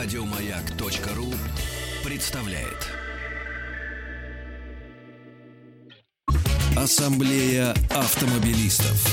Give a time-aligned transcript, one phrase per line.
[0.00, 1.34] Радиомаяк.ру
[2.08, 2.86] представляет.
[6.76, 9.04] Ассамблея автомобилистов.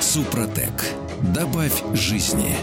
[0.00, 0.84] Супротек.
[1.34, 2.54] Добавь жизни.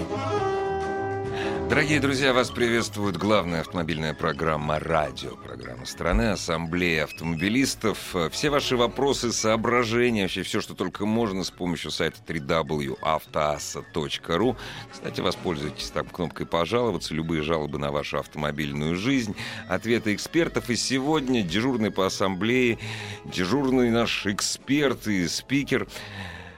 [1.70, 8.16] Дорогие друзья, вас приветствует главная автомобильная программа «Радио», программа страны, Ассамблея автомобилистов.
[8.32, 14.58] Все ваши вопросы, соображения, вообще все, что только можно с помощью сайта www.автоасса.ру.
[14.92, 19.36] Кстати, воспользуйтесь там кнопкой «Пожаловаться», любые жалобы на вашу автомобильную жизнь,
[19.68, 20.72] ответы экспертов.
[20.72, 22.80] И сегодня дежурный по Ассамблее,
[23.26, 25.88] дежурный наш эксперт и спикер,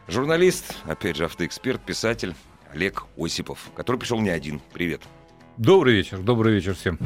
[0.08, 2.34] журналист, опять же, автоэксперт, писатель
[2.74, 4.62] Олег Осипов, который пришел не один.
[4.74, 5.02] Привет.
[5.58, 6.98] Добрый вечер, добрый вечер всем.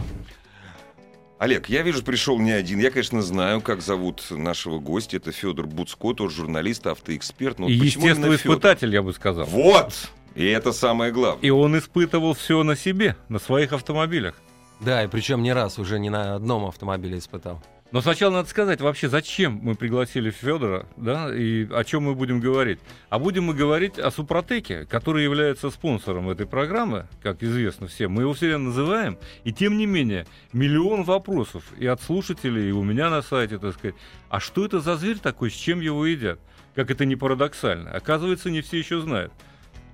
[1.38, 2.80] Олег, я вижу, пришел не один.
[2.80, 5.18] Я, конечно, знаю, как зовут нашего гостя.
[5.18, 7.60] Это Федор Буцко, тоже журналист, автоэксперт.
[7.60, 9.46] Но И, естественно, испытатель, я бы сказал.
[9.46, 10.10] Вот!
[10.36, 11.42] И это самое главное.
[11.42, 14.36] И он испытывал все на себе, на своих автомобилях.
[14.80, 17.62] Да, и причем не раз, уже не на одном автомобиле испытал.
[17.96, 22.42] Но сначала надо сказать вообще, зачем мы пригласили Федора, да, и о чем мы будем
[22.42, 22.78] говорить.
[23.10, 28.12] А будем мы говорить о Супротеке, который является спонсором этой программы, как известно всем.
[28.12, 32.74] Мы его все время называем, и тем не менее, миллион вопросов и от слушателей, и
[32.74, 33.96] у меня на сайте, так сказать,
[34.28, 36.42] а что это за зверь такой, с чем его едят?
[36.76, 37.92] Как это не парадоксально.
[37.92, 39.32] Оказывается, не все еще знают.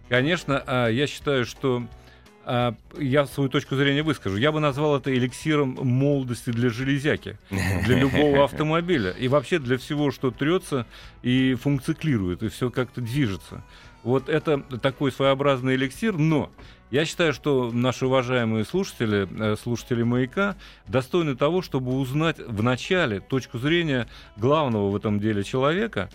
[0.09, 1.83] Конечно, а, я считаю, что
[2.45, 4.37] я свою точку зрения выскажу.
[4.37, 10.11] Я бы назвал это эликсиром молодости для железяки, для любого автомобиля и вообще для всего,
[10.11, 10.85] что трется
[11.21, 13.63] и функциклирует, и все как-то движется.
[14.03, 16.51] Вот это такой своеобразный эликсир, но
[16.89, 23.21] я считаю, что наши уважаемые слушатели, э, слушатели «Маяка» достойны того, чтобы узнать в начале
[23.21, 26.09] точку зрения главного в этом деле человека,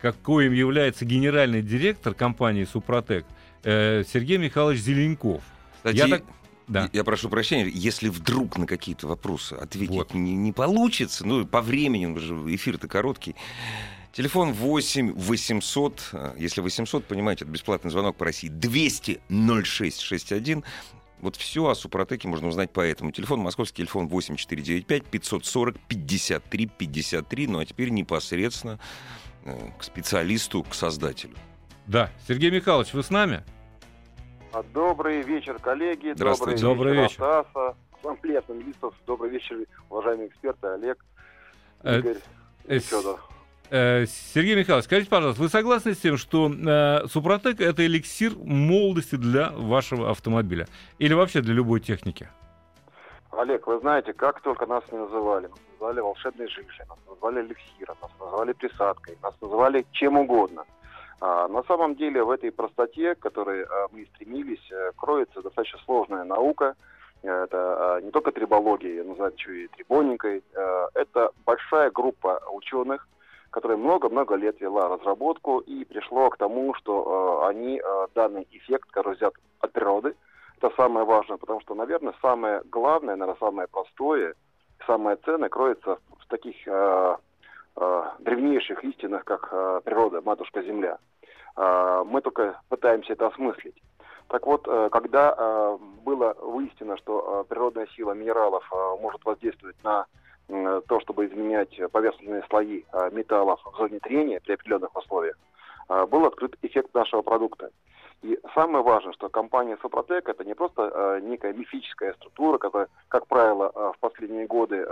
[0.00, 3.24] какой является генеральный директор компании «Супротек»,
[3.64, 5.42] э, Сергей Михайлович Зеленков.
[5.82, 6.24] Кстати, я, так...
[6.68, 6.90] да.
[6.92, 10.14] я прошу прощения, если вдруг на какие-то вопросы ответить вот.
[10.14, 12.06] не, не получится, ну, по времени,
[12.54, 13.34] эфир-то короткий,
[14.12, 20.64] Телефон 8 800, э, если 800, понимаете, это бесплатный звонок по России, 200 0661.
[21.22, 23.42] Вот все о Супротеке можно узнать по этому телефону.
[23.44, 27.46] Московский телефон 8495 540 53 53.
[27.46, 28.78] Ну а теперь непосредственно
[29.44, 31.34] э, к специалисту, к создателю.
[31.86, 33.44] Да, Сергей Михайлович, вы с нами?
[34.52, 36.12] А, добрый вечер, коллеги.
[36.14, 36.62] Здравствуйте.
[36.62, 37.18] Добрый вечер.
[37.18, 37.74] Добрый вечер.
[38.02, 38.94] Ассамблея автомобилистов.
[39.06, 39.56] Добрый вечер,
[39.88, 40.66] уважаемые эксперты.
[40.66, 41.02] Олег,
[41.84, 42.16] э, Игорь
[42.66, 43.20] э, Федор.
[43.70, 49.14] Э, Сергей Михайлович, скажите, пожалуйста, вы согласны с тем, что э, Супротек это эликсир молодости
[49.14, 50.66] для вашего автомобиля?
[50.98, 52.28] Или вообще для любой техники?
[53.30, 57.96] Олег, вы знаете, как только нас не называли, нас называли волшебной жижей, нас называли эликсиром,
[58.02, 60.64] нас называли присадкой, нас называли чем угодно–
[61.48, 66.24] на самом деле в этой простоте, к которой а, мы стремились, э, кроется достаточно сложная
[66.24, 66.74] наука.
[67.22, 70.42] Это а, не только трибология, называют еще и трибоникой.
[70.94, 73.06] Это большая группа ученых,
[73.50, 77.80] которая много-много лет вела разработку и пришло к тому, что они
[78.14, 80.16] данный эффект, который взят от природы,
[80.56, 84.34] это самое важное, потому что, наверное, самое главное, наверное, самое простое,
[84.86, 87.16] самое ценное кроется в таких Э,
[88.22, 90.98] древнейших истинах, как э, природа, матушка Земля.
[91.56, 93.80] Э, мы только пытаемся это осмыслить.
[94.28, 98.66] Так вот, когда было выяснено, что природная сила минералов
[98.98, 100.06] может воздействовать на
[100.48, 105.36] то, чтобы изменять поверхностные слои металлов в зоне трения при определенных условиях,
[106.08, 107.72] был открыт эффект нашего продукта.
[108.22, 113.70] И самое важное, что компания Супротек это не просто некая мифическая структура, которая, как правило,
[113.92, 114.82] в последние годы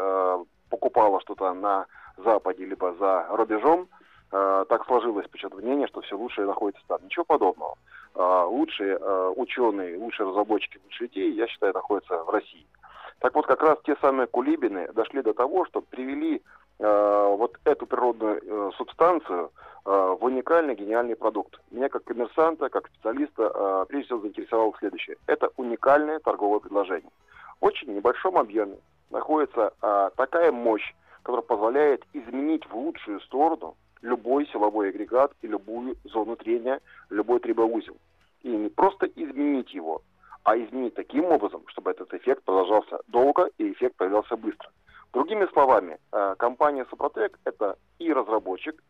[0.70, 1.86] покупала что-то на
[2.16, 3.88] Западе, либо за рубежом,
[4.32, 7.00] э, так сложилось мнение, что все лучшее находится там.
[7.04, 7.76] Ничего подобного.
[8.14, 12.66] Э, лучшие э, ученые, лучшие разработчики, лучшие идеи, я считаю, находятся в России.
[13.19, 16.42] Так вот, как раз те самые кулибины дошли до того, что привели
[16.78, 19.50] вот эту природную субстанцию
[19.84, 21.61] в уникальный гениальный продукт.
[21.70, 25.19] Меня как коммерсанта, как специалиста, прежде всего заинтересовало следующее.
[25.26, 27.11] Это уникальное торговое предложение.
[27.61, 28.78] Очень небольшом объеме
[29.11, 35.97] находится э, такая мощь, которая позволяет изменить в лучшую сторону любой силовой агрегат и любую
[36.05, 36.81] зону трения,
[37.11, 37.97] любой трибоузел.
[38.43, 40.03] И не просто изменить его,
[40.45, 44.71] а изменить таким образом, чтобы этот эффект продолжался долго и эффект появлялся быстро.
[45.12, 48.83] Другими словами, э, компания Супротек– это и разработчик,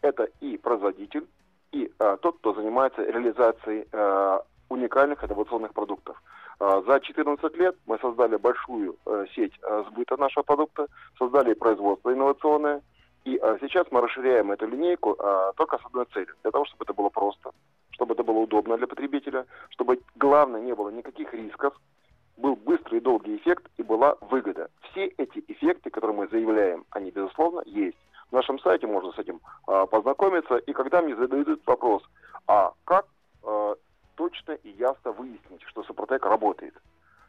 [0.00, 1.26] это и производитель,
[1.72, 6.20] и э, тот, кто занимается реализацией э, уникальных инновационных продуктов.
[6.58, 10.86] А, за 14 лет мы создали большую э, сеть э, сбыта нашего продукта,
[11.18, 12.82] создали производство инновационное,
[13.26, 16.84] и а, сейчас мы расширяем эту линейку а, только с одной целью, для того, чтобы
[16.84, 17.50] это было просто,
[17.90, 21.74] чтобы это было удобно для потребителя, чтобы, главное, не было никаких рисков,
[22.36, 24.70] был быстрый и долгий эффект и была выгода.
[24.90, 27.96] Все эти эффекты, которые мы заявляем, они, безусловно, есть.
[28.30, 30.58] На нашем сайте можно с этим а, познакомиться.
[30.58, 32.04] И когда мне задают вопрос,
[32.46, 33.06] а как
[34.16, 36.74] точно и ясно выяснить, что Супротек работает?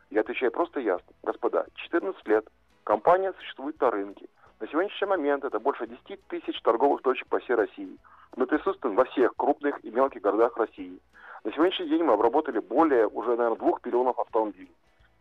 [0.09, 1.13] Я отвечаю просто ясно.
[1.23, 2.47] Господа, 14 лет
[2.83, 4.27] компания существует на рынке.
[4.59, 7.97] На сегодняшний момент это больше 10 тысяч торговых точек по всей России.
[8.35, 10.99] Мы присутствуем во всех крупных и мелких городах России.
[11.43, 14.71] На сегодняшний день мы обработали более уже, наверное, двух миллионов автомобилей.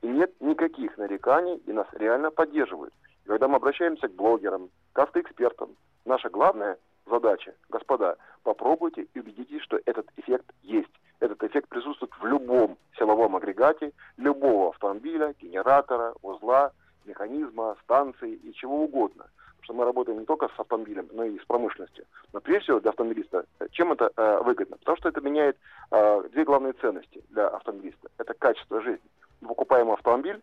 [0.02, 2.94] И нет никаких нареканий, и нас реально поддерживают.
[3.24, 5.70] И когда мы обращаемся к блогерам, к автоэкспертам,
[6.04, 10.90] наша главная задача, господа, попробуйте и убедитесь, что этот эффект есть.
[11.20, 16.72] Этот эффект присутствует в любом силовом агрегате, любого автомобиля, генератора, узла,
[17.06, 19.24] механизма, станции и чего угодно.
[19.56, 22.04] Потому что мы работаем не только с автомобилем, но и с промышленностью.
[22.32, 24.76] Но прежде всего для автомобилиста, э, чем это э, выгодно?
[24.76, 25.56] Потому что это меняет
[25.90, 28.08] э, две главные ценности для автомобилиста.
[28.18, 29.08] Это качество жизни.
[29.40, 30.40] Мы покупаем автомобиль,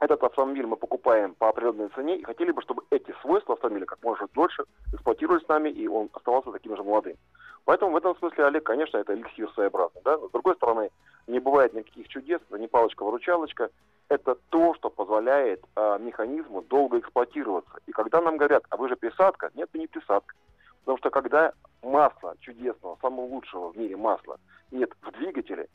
[0.00, 4.02] этот автомобиль мы покупаем по определенной цене и хотели бы, чтобы эти свойства автомобиля как
[4.02, 7.16] можно дольше эксплуатировались с нами, и он оставался таким же молодым.
[7.64, 10.00] Поэтому в этом смысле, Олег, конечно, это эликсир своеобразный.
[10.04, 10.16] Да?
[10.16, 10.90] с другой стороны,
[11.26, 13.70] не бывает никаких чудес, это не палочка-выручалочка.
[14.08, 17.78] Это то, что позволяет э, механизму долго эксплуатироваться.
[17.86, 20.34] И когда нам говорят, а вы же присадка, нет, это не присадка.
[20.80, 21.52] Потому что когда
[21.82, 24.38] масла чудесного, самого лучшего в мире масла
[24.70, 25.68] нет в двигателе,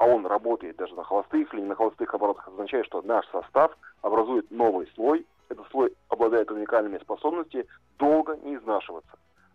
[0.00, 3.76] а он работает даже на холостых или не на холостых оборотах, означает, что наш состав
[4.00, 5.26] образует новый слой.
[5.50, 7.66] Этот слой обладает уникальными способностями
[7.98, 9.10] долго не изнашиваться.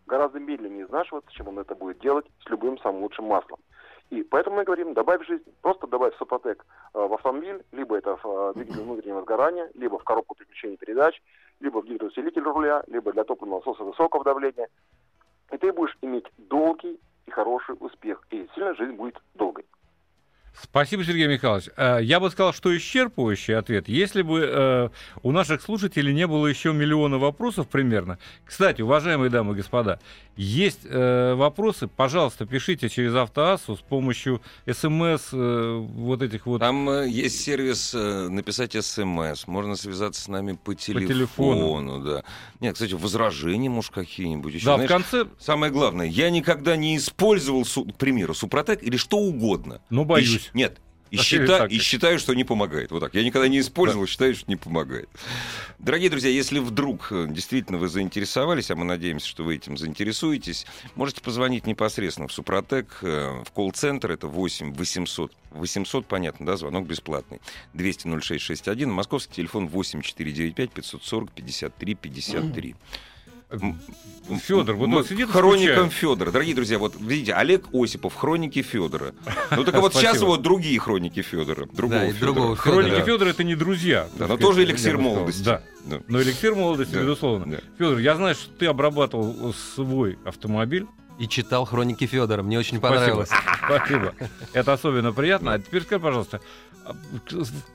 [0.06, 3.58] Гораздо медленнее изнашиваться, чем он это будет делать с любым самым лучшим маслом.
[4.12, 6.64] И поэтому мы говорим, добавь жизнь, просто добавь Супротек
[6.94, 11.20] э, в автомобиль, либо это в э, двигатель внутреннего сгорания, либо в коробку переключения передач,
[11.60, 14.68] либо в двигатель усилитель руля, либо для топливного насоса высокого давления.
[15.52, 19.66] И ты будешь иметь долгий и хороший успех, и действительно жизнь будет долгой.
[20.62, 21.70] Спасибо, Сергей Михайлович.
[21.78, 24.90] Э, я бы сказал, что исчерпывающий ответ, если бы э,
[25.24, 28.18] у наших слушателей не было еще миллиона вопросов примерно.
[28.46, 30.00] Кстати, уважаемые дамы и господа,
[30.38, 36.60] есть э, вопросы, пожалуйста, пишите через Автоассу с помощью СМС вот этих вот...
[36.60, 41.08] Там есть сервис написать СМС, можно связаться с нами по телефону.
[41.08, 42.04] По телефону.
[42.04, 42.24] Да.
[42.60, 44.66] Нет, кстати, возражения, может, какие-нибудь еще.
[44.66, 45.26] Да, Знаешь, в конце...
[45.40, 49.82] Самое главное, я никогда не использовал, к примеру, Супротек или что угодно.
[49.90, 50.45] Ну, боюсь.
[50.54, 50.80] И, нет,
[51.12, 52.92] и, счита, и считаю, что не помогает.
[52.92, 53.14] Вот так.
[53.14, 55.10] Я никогда не использовал, считаю, что не помогает.
[55.78, 60.66] Дорогие друзья, если вдруг э, действительно вы заинтересовались, а мы надеемся, что вы этим заинтересуетесь,
[60.96, 66.88] можете позвонить непосредственно в Супротек, э, в колл-центр, это 8 800, 800, понятно, да, звонок
[66.88, 67.40] бесплатный,
[67.74, 72.76] 200 0661, московский телефон 8 495 540 53 53.
[73.50, 76.32] Федор, вот он сидит Хроникам Федора.
[76.32, 79.14] Дорогие друзья, вот видите, Олег Осипов, хроники Федора.
[79.52, 81.68] Ну так вот сейчас вот другие хроники Федора.
[81.72, 82.56] Другого Федора.
[82.56, 84.08] Хроники Федора это не друзья.
[84.18, 85.44] Да, но тоже эликсир молодости.
[85.44, 85.62] Да.
[86.08, 87.60] Но эликсир молодости, безусловно.
[87.78, 90.88] Федор, я знаю, что ты обрабатывал свой автомобиль.
[91.18, 92.44] И читал хроники Федора.
[92.44, 93.30] Мне очень понравилось.
[93.66, 94.14] Спасибо.
[94.52, 95.54] Это особенно приятно.
[95.54, 96.42] А теперь скажи, пожалуйста,
[96.84, 96.94] а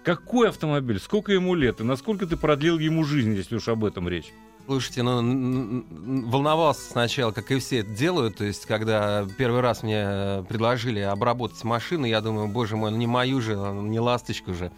[0.04, 4.08] какой автомобиль, сколько ему лет и насколько ты продлил ему жизнь, если уж об этом
[4.08, 4.26] речь?
[4.70, 5.84] Слушайте, ну,
[6.28, 8.36] волновался сначала, как и все это делают.
[8.36, 13.08] То есть, когда первый раз мне предложили обработать машину, я думаю, боже мой, ну не
[13.08, 14.70] мою же, не ласточку же.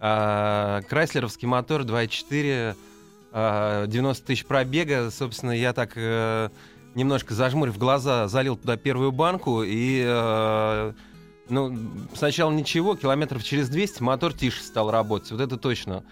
[0.00, 2.76] А, Крайслеровский мотор 2.4,
[3.30, 5.10] а, 90 тысяч пробега.
[5.10, 6.50] Собственно, я так а,
[6.94, 10.02] немножко зажмурив глаза, залил туда первую банку и...
[10.06, 10.94] А,
[11.50, 11.76] ну,
[12.14, 16.04] сначала ничего, километров через 200 мотор тише стал работать, вот это точно.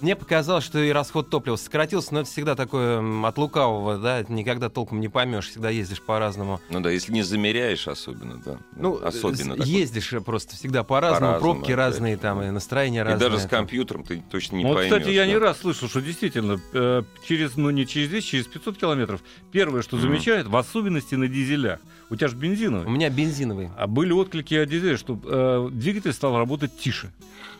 [0.00, 4.68] Мне показалось, что и расход топлива сократился, но это всегда такое от лукавого, да, никогда
[4.68, 6.60] толком не поймешь, всегда ездишь по-разному.
[6.70, 8.58] Ну да, если не замеряешь особенно, да.
[8.76, 10.24] Ну, особенно ездишь такой.
[10.24, 13.28] просто всегда по-разному, по пробки разные там, и настроение разное.
[13.28, 14.92] И даже с компьютером ты точно не ну, поймешь.
[14.92, 15.28] Кстати, я да.
[15.28, 19.20] не раз слышал, что действительно э, через, ну не через 200, через 500 километров,
[19.52, 20.00] первое, что mm-hmm.
[20.00, 21.80] замечают, в особенности на дизелях,
[22.10, 22.86] у тебя же бензиновый.
[22.86, 23.70] У меня бензиновый.
[23.76, 27.12] А были отклики от дизеля, что э, двигатель стал работать тише.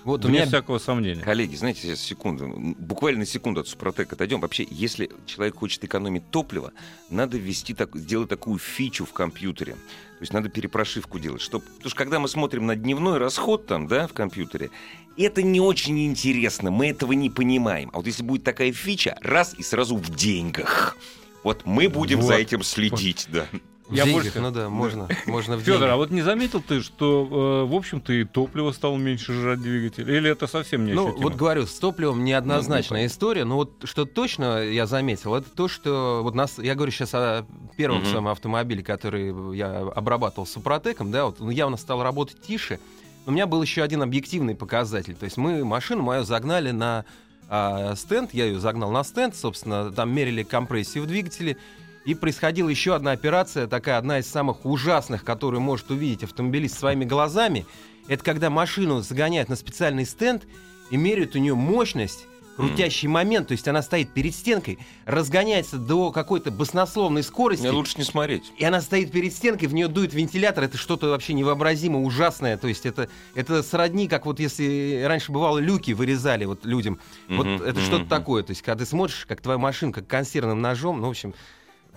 [0.02, 1.22] Вот Вне у меня всякого сомнения.
[1.22, 4.40] Коллеги, знаете, сейчас секунду, буквально секунду от Супротека отойдем.
[4.40, 6.72] Вообще, если человек хочет экономить топливо,
[7.10, 9.74] надо ввести так, сделать такую фичу в компьютере.
[9.74, 11.42] То есть надо перепрошивку делать.
[11.42, 14.70] Чтоб, потому что когда мы смотрим на дневной расход там, да, в компьютере,
[15.16, 17.90] это не очень интересно, мы этого не понимаем.
[17.92, 20.96] А вот если будет такая фича, раз и сразу в деньгах.
[21.42, 22.28] Вот мы будем вот.
[22.28, 23.46] за этим следить, да.
[23.90, 24.40] Я деньгах, больше...
[24.40, 28.12] ну да, можно, можно в Федор, а вот не заметил ты, что, э, в общем-то,
[28.12, 30.10] и топливо стало меньше жрать двигатель?
[30.10, 34.04] Или это совсем не Ну, вот говорю, с топливом неоднозначная ну, история, но вот что
[34.04, 38.10] точно я заметил, это то, что вот нас, я говорю сейчас о первом mm-hmm.
[38.10, 42.78] своем автомобиле, который я обрабатывал Супротеком, да, вот он явно стал работать тише.
[43.26, 45.14] У меня был еще один объективный показатель.
[45.14, 47.04] То есть мы машину мою загнали на
[47.48, 51.56] а, стенд, я ее загнал на стенд, собственно, там мерили компрессию в двигателе.
[52.04, 57.04] И происходила еще одна операция, такая одна из самых ужасных, которую может увидеть автомобилист своими
[57.04, 57.66] глазами.
[58.08, 60.46] Это когда машину загоняют на специальный стенд
[60.90, 62.26] и меряют у нее мощность
[62.60, 63.12] крутящий mm.
[63.12, 67.62] момент, то есть она стоит перед стенкой, разгоняется до какой-то баснословной скорости.
[67.62, 68.52] Мне лучше не смотреть.
[68.58, 72.68] И она стоит перед стенкой, в нее дует вентилятор, это что-то вообще невообразимо ужасное, то
[72.68, 77.36] есть это, это сродни, как вот если раньше бывало люки вырезали вот людям, mm-hmm.
[77.36, 77.84] вот это mm-hmm.
[77.84, 81.34] что-то такое, то есть когда ты смотришь, как твоя машинка консервным ножом, ну, в общем,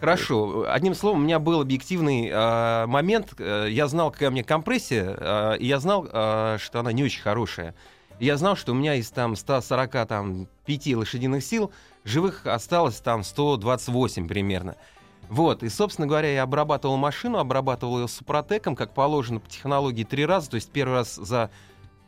[0.04, 0.66] Хорошо.
[0.68, 3.40] Одним словом, у меня был объективный э, момент.
[3.40, 7.22] Я знал, какая у меня компрессия, э, и я знал, э, что она не очень
[7.22, 7.74] хорошая
[8.20, 11.72] я знал, что у меня из там 145 лошадиных сил
[12.04, 14.76] живых осталось там 128 примерно.
[15.30, 20.26] Вот, и, собственно говоря, я обрабатывал машину, обрабатывал ее супротеком, как положено по технологии три
[20.26, 21.50] раза, то есть первый раз за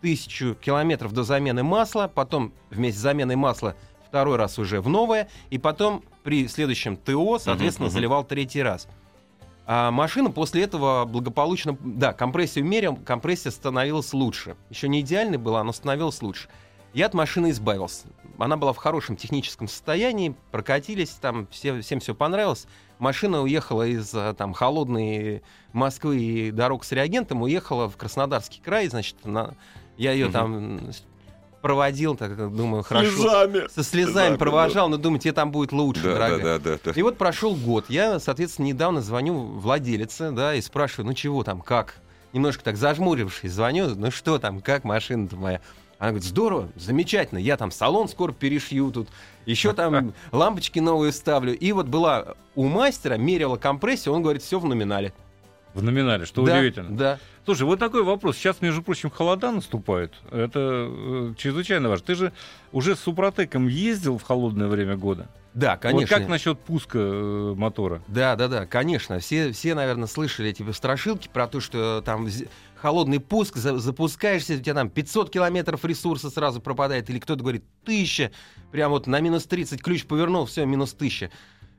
[0.02, 3.76] тысячу километров до замены масла, потом вместе с заменой масла
[4.16, 7.94] второй раз уже в новое, и потом при следующем ТО, соответственно, uh-huh, uh-huh.
[7.94, 8.88] заливал третий раз.
[9.68, 14.56] А машина после этого благополучно, да, компрессию мерил, компрессия становилась лучше.
[14.70, 16.48] Еще не идеальной была, но становилась лучше.
[16.94, 18.08] Я от машины избавился.
[18.38, 22.68] Она была в хорошем техническом состоянии, прокатились, там все, всем все понравилось.
[23.00, 25.44] Машина уехала из там, холодной
[25.74, 29.56] Москвы и дорог с реагентом, уехала в Краснодарский край, значит, на,
[29.98, 30.32] я ее угу.
[30.32, 30.92] там
[31.66, 33.10] проводил, так думаю, хорошо.
[33.10, 33.68] Слезами.
[33.74, 34.98] Со слезами да, провожал, да.
[34.98, 36.38] но думаю, тебе там будет лучше, да, дорогая.
[36.38, 36.92] Да, да, да, да.
[36.92, 37.86] И вот прошел год.
[37.90, 41.96] Я, соответственно, недавно звоню владелице, да, и спрашиваю, ну чего там, как?
[42.34, 45.60] Немножко так зажмурившись, звоню, ну что там, как машина-то моя?
[45.98, 49.08] Она говорит, здорово, замечательно, я там салон скоро перешью тут,
[49.48, 51.58] еще там лампочки новые ставлю.
[51.58, 55.14] И вот была у мастера, мерила компрессию, он говорит, все в номинале.
[55.74, 56.96] В номинале, что да, удивительно.
[56.96, 57.20] Да.
[57.46, 58.38] Слушай, вот такой вопрос.
[58.38, 60.14] Сейчас, между прочим, холода наступает.
[60.32, 62.06] Это э, чрезвычайно важно.
[62.06, 62.34] Ты же
[62.72, 65.30] уже с Супротеком ездил в холодное время года?
[65.54, 66.02] Да, конечно.
[66.02, 68.02] Вот как насчет пуска э, мотора?
[68.08, 69.20] Да, да, да, конечно.
[69.20, 72.28] Все, все, наверное, слышали эти страшилки про то, что там
[72.76, 77.64] холодный пуск, за, запускаешься, у тебя там 500 километров ресурса сразу пропадает, или кто-то говорит
[77.84, 78.32] 1000,
[78.72, 81.32] прям вот на минус 30 ключ повернул, все, минус 1000.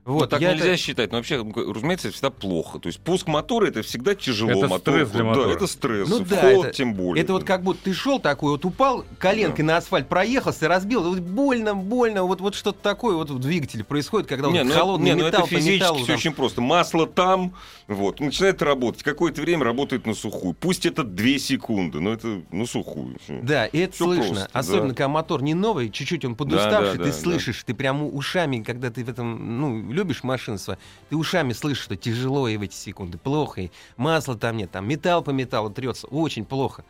[0.07, 0.77] Вот, ну, так нельзя это...
[0.77, 1.11] считать.
[1.11, 2.79] Но вообще, разумеется, это всегда плохо.
[2.79, 4.53] То есть пуск мотора это всегда тяжело.
[4.53, 5.49] Это мотор, стресс для мотора.
[5.49, 6.09] Да, это стресс.
[6.09, 7.25] Ну, в да, холод это, тем более.
[7.25, 9.73] Это вот как будто ты шел такой, вот упал коленкой да.
[9.73, 11.03] на асфальт, проехался, разбил.
[11.03, 12.23] Вот больно, больно.
[12.23, 15.41] Вот, вот что-то такое вот в двигателе происходит, когда не, вот ну, холодный не, металл
[15.41, 16.17] ну, это физически металлу, все там...
[16.17, 16.61] очень просто.
[16.61, 17.55] Масло там,
[17.89, 19.03] вот, начинает работать.
[19.03, 20.55] Какое-то время работает на сухую.
[20.55, 23.17] Пусть это 2 секунды, но это на сухую.
[23.29, 24.35] Да, и это все слышно.
[24.35, 24.95] Просто, Особенно, да.
[24.95, 27.73] когда мотор не новый, чуть-чуть он подуставший, да, да, ты да, слышишь, да.
[27.73, 31.97] ты прямо ушами, когда ты в этом, ну, любишь машину свою, ты ушами слышишь, что
[31.97, 36.07] тяжело и в эти секунды, плохо, и масла там нет, там металл по металлу трется,
[36.07, 36.85] очень плохо.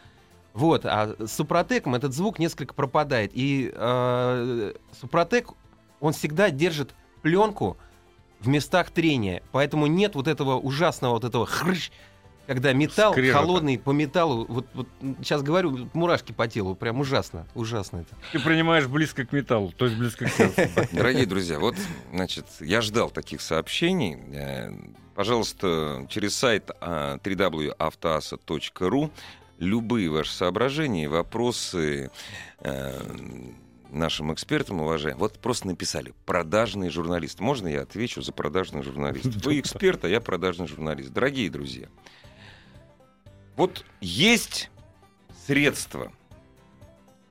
[0.53, 3.31] Вот, а с Супротеком этот звук несколько пропадает.
[3.35, 5.51] И э, Супротек,
[6.01, 7.77] он всегда держит пленку
[8.41, 9.43] в местах трения.
[9.53, 11.91] Поэтому нет вот этого ужасного вот этого хрыщ,
[12.47, 13.39] когда металл Скрежета.
[13.39, 14.89] холодный по металлу, вот, вот
[15.19, 18.17] сейчас говорю, мурашки по телу, прям ужасно, ужасно это.
[18.33, 20.63] Ты принимаешь близко к металлу, то есть близко к сердцу.
[20.93, 21.77] Дорогие друзья, вот,
[22.13, 24.17] значит, я ждал таких сообщений.
[24.33, 24.73] Э,
[25.15, 29.11] пожалуйста, через сайт а, www.автоаса.ру
[29.59, 32.11] любые ваши соображения, вопросы
[32.61, 33.01] э,
[33.91, 37.41] нашим экспертам, уважаемым, вот просто написали «продажный журналист».
[37.41, 39.27] Можно я отвечу за продажный журналист?
[39.45, 41.11] Вы эксперт, а я продажный журналист.
[41.11, 41.89] Дорогие друзья,
[43.57, 44.71] вот есть
[45.47, 46.13] средства,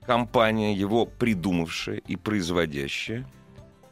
[0.06, 3.28] компания, его придумавшая и производящая,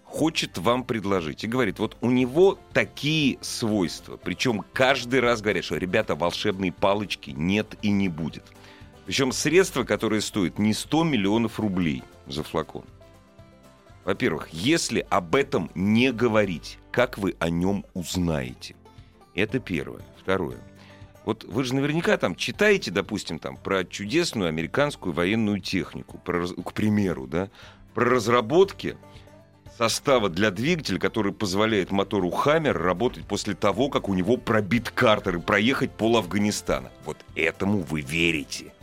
[0.03, 4.17] хочет вам предложить и говорит, вот у него такие свойства.
[4.17, 8.43] Причем каждый раз говорят, что, ребята, волшебной палочки нет и не будет.
[9.05, 12.85] Причем средства, которые стоят не 100 миллионов рублей за флакон.
[14.05, 18.75] Во-первых, если об этом не говорить, как вы о нем узнаете?
[19.33, 20.03] Это первое.
[20.21, 20.57] Второе.
[21.25, 26.73] Вот вы же наверняка там читаете, допустим, там про чудесную американскую военную технику, про, к
[26.73, 27.49] примеру, да,
[27.93, 28.97] про разработки
[29.77, 35.37] состава для двигателя, который позволяет мотору Хаммер работать после того, как у него пробит картер
[35.37, 36.91] и проехать пол Афганистана.
[37.05, 38.73] Вот этому вы верите.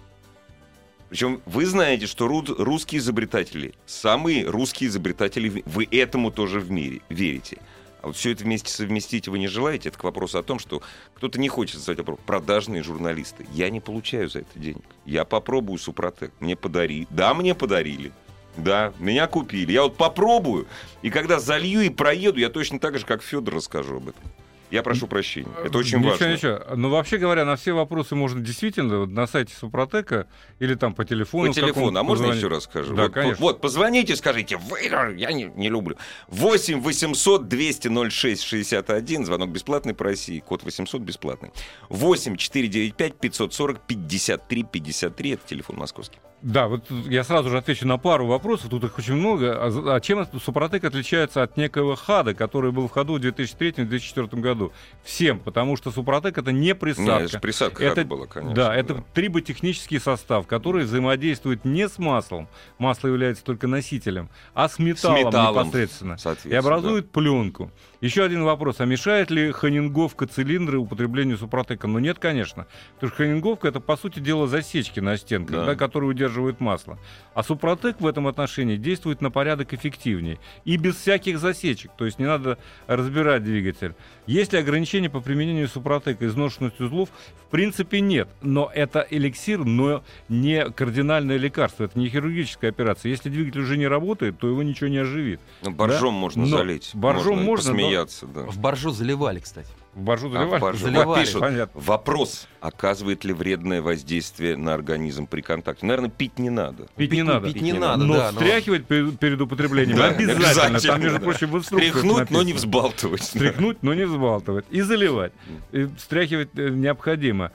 [1.10, 7.58] Причем вы знаете, что русские изобретатели, самые русские изобретатели, вы этому тоже в мире верите.
[8.02, 9.90] А вот все это вместе совместить вы не желаете?
[9.90, 10.82] Это к вопросу о том, что
[11.14, 12.18] кто-то не хочет задать вопрос.
[12.24, 13.46] Продажные журналисты.
[13.52, 14.84] Я не получаю за это денег.
[15.04, 16.32] Я попробую Супротек.
[16.40, 17.06] Мне подари.
[17.10, 18.12] Да, мне подарили.
[18.56, 19.72] Да, меня купили.
[19.72, 20.66] Я вот попробую.
[21.02, 24.22] И когда залью и проеду, я точно так же, как Федор, расскажу об этом.
[24.70, 25.50] Я прошу прощения.
[25.64, 26.32] Это очень ничего, важно.
[26.32, 26.60] Ничего.
[26.70, 30.28] Но ну, вообще говоря, на все вопросы можно действительно вот, на сайте Супротека
[30.60, 31.48] или там по телефону.
[31.48, 31.98] По телефону.
[31.98, 32.94] А можно еще раз скажу?
[32.94, 33.40] Да, вот, конечно.
[33.40, 34.80] Вот, позвоните, скажите, вы,
[35.16, 35.96] я не, не люблю.
[36.28, 41.50] 8 800 200 06 61, звонок бесплатный по России, код 800 бесплатный.
[41.88, 46.18] 8 495 540 53 53, это телефон московский.
[46.42, 49.58] Да, вот я сразу же отвечу на пару вопросов, тут их очень много.
[49.60, 54.59] А, а чем Супротек отличается от некого ХАДа, который был в ходу в 2003-2004 году?
[55.02, 57.32] Всем, потому что Супротек это не присадка.
[57.32, 58.54] Нет, присадка это, была, конечно.
[58.54, 59.04] Да, это да.
[59.14, 62.48] триботехнический состав, который взаимодействует не с маслом,
[62.78, 66.16] масло является только носителем, а с металлом, с металлом непосредственно.
[66.44, 67.10] И образует да.
[67.12, 67.70] пленку.
[68.00, 68.80] Еще один вопрос.
[68.80, 71.86] А мешает ли ханинговка цилиндры употреблению Супротека?
[71.86, 72.66] Ну нет, конечно.
[72.94, 75.66] Потому что ханинговка это, по сути дела, засечки на стенках, да.
[75.66, 76.98] Да, которые удерживают масло.
[77.34, 80.38] А Супротек в этом отношении действует на порядок эффективнее.
[80.64, 81.90] И без всяких засечек.
[81.98, 83.94] То есть не надо разбирать двигатель.
[84.26, 86.26] Есть ли ограничения по применению Супротека?
[86.26, 87.10] Изношенность узлов?
[87.46, 88.30] В принципе нет.
[88.40, 91.84] Но это эликсир, но не кардинальное лекарство.
[91.84, 93.10] Это не хирургическая операция.
[93.10, 95.40] Если двигатель уже не работает, то его ничего не оживит.
[95.62, 96.20] Ну, боржом да?
[96.20, 96.90] можно но залить.
[96.94, 98.42] Боржом можно, можно смеяться, да.
[98.42, 99.68] В боржу заливали, кстати.
[99.94, 100.54] В боржу заливали?
[100.54, 100.84] А в боржу.
[100.84, 101.24] заливали.
[101.24, 101.80] Пишут, Понятно.
[101.80, 105.84] Вопрос, оказывает ли вредное воздействие на организм при контакте.
[105.84, 106.86] Наверное, пить не надо.
[106.96, 107.52] Пить, не надо.
[107.52, 109.10] Пить не надо, Но да, встряхивать но...
[109.12, 110.78] перед употреблением обязательно.
[110.78, 113.22] Там, между прочим, в инструкциях Стряхнуть, но не взбалтывать.
[113.22, 114.64] Стряхнуть, но не взбалтывать.
[114.70, 115.32] И заливать.
[115.72, 117.50] И встряхивать э, необходимо.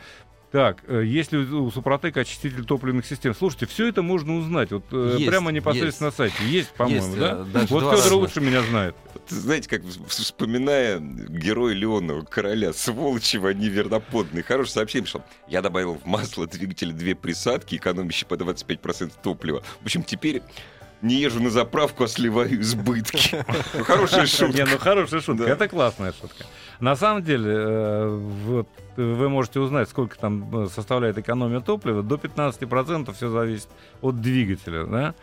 [0.51, 3.35] Так, э, есть ли у Супротека очиститель топливных систем?
[3.35, 4.71] Слушайте, все это можно узнать.
[4.71, 6.19] Вот э, есть, прямо непосредственно есть.
[6.19, 6.35] на сайте.
[6.47, 7.45] Есть, по-моему, есть, да?
[7.53, 7.65] да?
[7.69, 8.95] Вот Федор лучше меня знает.
[9.27, 14.43] Знаете, как вспоминая героя Леонова, короля, сволочи они верноподные.
[14.43, 19.61] Хорошее сообщение что Я добавил в масло двигателя две присадки, экономящие по 25% топлива.
[19.81, 20.41] В общем, теперь
[21.05, 23.45] не езжу на заправку, а сливаю избытки.
[23.73, 24.57] Ну, хорошая шутка.
[24.57, 25.43] Не, ну хорошая шутка.
[25.45, 26.45] Это классная шутка.
[26.79, 32.03] На самом деле, э, вот вы можете узнать, сколько там э, составляет экономия топлива.
[32.03, 33.69] До 15% все зависит
[34.01, 34.85] от двигателя.
[34.85, 35.15] Да?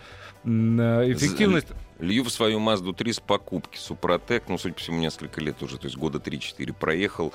[0.45, 1.69] Э, эффективность...
[1.99, 3.77] Лью в свою Мазду 3 с покупки.
[3.77, 7.33] Супротек, ну, судя по всему, несколько лет уже, то есть года 3-4 проехал.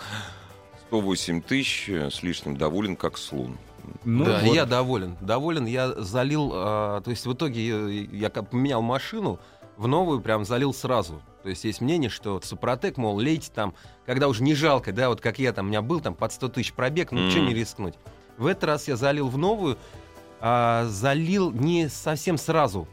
[0.88, 3.58] 108 тысяч с лишним, доволен как слон.
[4.04, 4.56] Ну, да, вот.
[4.56, 5.18] я доволен.
[5.22, 9.40] Доволен, я залил, а, то есть в итоге я, я поменял машину
[9.78, 11.22] в новую, прям залил сразу.
[11.44, 13.74] То есть есть мнение, что Супротек, мол, лейте там,
[14.06, 16.50] когда уже не жалко, да, вот как я там, у меня был там под 100
[16.50, 17.30] тысяч пробег, ну mm.
[17.30, 17.96] что не рискнуть.
[18.38, 19.78] В этот раз я залил в новую,
[20.40, 22.88] а, залил не совсем сразу.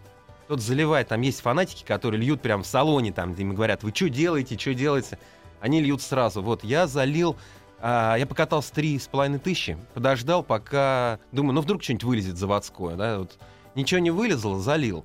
[0.46, 4.08] Тот заливает, там есть фанатики, которые льют прям в салоне, там, им говорят, вы что
[4.10, 5.18] делаете, что делаете?
[5.60, 6.42] Они льют сразу.
[6.42, 7.36] Вот, я залил,
[7.80, 12.96] а, я покатался три с половиной тысячи, подождал, пока, думаю, ну вдруг что-нибудь вылезет заводское,
[12.96, 13.38] да, вот.
[13.74, 15.04] Ничего не вылезло, залил.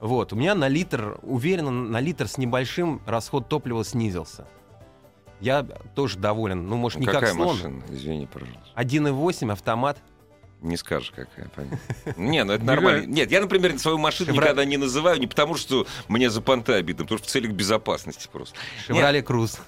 [0.00, 4.46] Вот, у меня на литр, уверенно, на литр с небольшим расход топлива снизился.
[5.40, 5.62] Я
[5.94, 6.66] тоже доволен.
[6.68, 7.56] Ну, может, не Какая как слон.
[7.56, 7.82] машина?
[7.88, 8.60] Извини, пожалуйста.
[8.76, 9.98] 1,8 автомат.
[10.60, 11.78] Не скажешь, какая, понятно.
[12.18, 13.06] Не, ну это нормально.
[13.06, 17.04] Нет, я, например, свою машину никогда не называю, не потому что мне за понты обидно,
[17.04, 18.56] потому что в целях безопасности просто.
[18.86, 19.58] Шевроле Круз.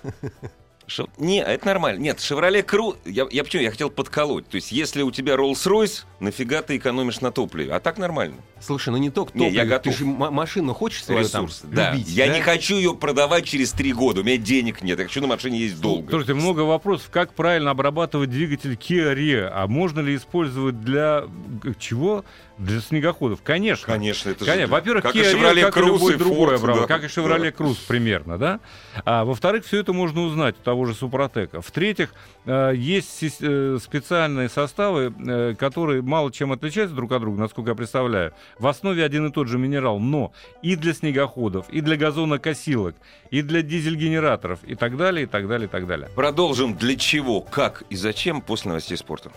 [0.86, 1.08] Шо...
[1.18, 2.00] Не, это нормально.
[2.00, 3.62] Нет, Chevrolet Cruze, я, я почему?
[3.62, 4.48] Я хотел подколоть.
[4.48, 7.72] То есть, если у тебя Rolls-Royce, нафига ты экономишь на топливе?
[7.72, 8.36] А так нормально.
[8.64, 9.92] Слушай, ну не только топливо, не, я готов.
[9.92, 11.92] ты же машину хочешь свою Ресурс, там да.
[11.92, 12.34] любить, Я да?
[12.34, 15.58] не хочу ее продавать через три года, у меня денег нет, я хочу на машине
[15.58, 16.08] ездить долго.
[16.08, 21.24] Слушайте, много вопросов, как правильно обрабатывать двигатель Kia Rio, а можно ли использовать для
[21.78, 22.24] чего?
[22.58, 23.86] Для снегоходов, конечно.
[23.86, 24.66] Конечно, это конечно.
[24.66, 24.72] Же...
[24.72, 27.64] Во-первых, как Kia Rio, как и любой другой, Ford, да, как и Chevrolet да.
[27.64, 28.60] Cruze примерно, да?
[29.04, 31.60] А во-вторых, все это можно узнать у того же Супротека.
[31.60, 37.70] В-третьих, э, есть э, специальные составы, э, которые мало чем отличаются друг от друга, насколько
[37.70, 38.32] я представляю.
[38.58, 42.94] В основе один и тот же минерал, но и для снегоходов, и для газонокосилок,
[43.30, 46.08] и для дизель-генераторов, и так далее, и так далее, и так далее.
[46.14, 49.32] Продолжим для чего, как и зачем после новостей спорта.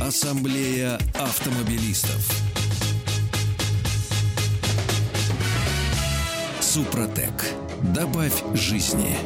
[0.00, 2.46] Ассамблея автомобилистов.
[6.60, 7.32] Супротек.
[7.94, 9.16] Добавь жизни.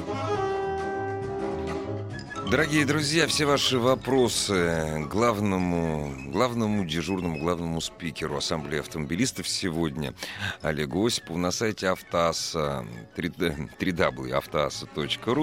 [2.50, 10.14] Дорогие друзья, все ваши вопросы главному, главному дежурному, главному спикеру Ассамблеи автомобилистов сегодня,
[10.60, 12.84] Олегу Осипову, на сайте Автоаса,
[13.16, 14.30] 3w,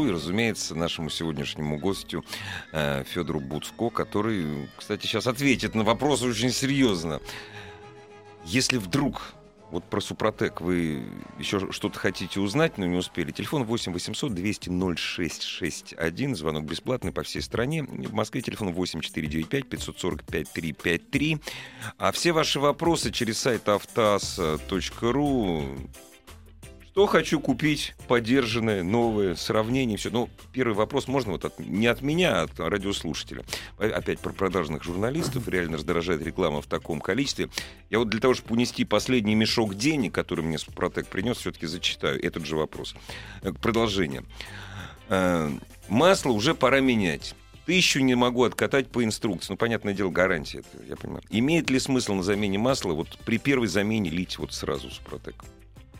[0.07, 2.25] и, разумеется, нашему сегодняшнему гостю
[2.73, 7.21] э, Федору Буцко, который, кстати, сейчас ответит на вопрос очень серьезно.
[8.43, 9.36] Если вдруг
[9.71, 11.03] вот про Супротек вы
[11.37, 13.31] еще что-то хотите узнать, но не успели.
[13.31, 16.35] Телефон 8 800 200 0661.
[16.35, 17.83] Звонок бесплатный по всей стране.
[17.83, 21.37] В Москве телефон 8 495 545 353.
[21.97, 25.65] А все ваши вопросы через сайт автоаз.ру
[26.97, 30.09] то хочу купить подержанное, новое, сравнение, все.
[30.09, 33.43] Ну, первый вопрос можно вот от, не от меня, а от радиослушателя.
[33.77, 35.47] Опять про продажных журналистов.
[35.47, 37.49] Реально раздражает реклама в таком количестве.
[37.91, 42.19] Я вот для того, чтобы унести последний мешок денег, который мне Супротек принес, все-таки зачитаю
[42.19, 42.95] этот же вопрос.
[43.43, 44.23] Э, продолжение.
[45.09, 45.51] Э,
[45.89, 47.35] масло уже пора менять.
[47.67, 49.53] Тысячу не могу откатать по инструкции.
[49.53, 50.61] Ну, понятное дело, гарантия.
[50.61, 51.21] Это, я понимаю.
[51.29, 55.35] Имеет ли смысл на замене масла вот при первой замене лить вот сразу Супротек?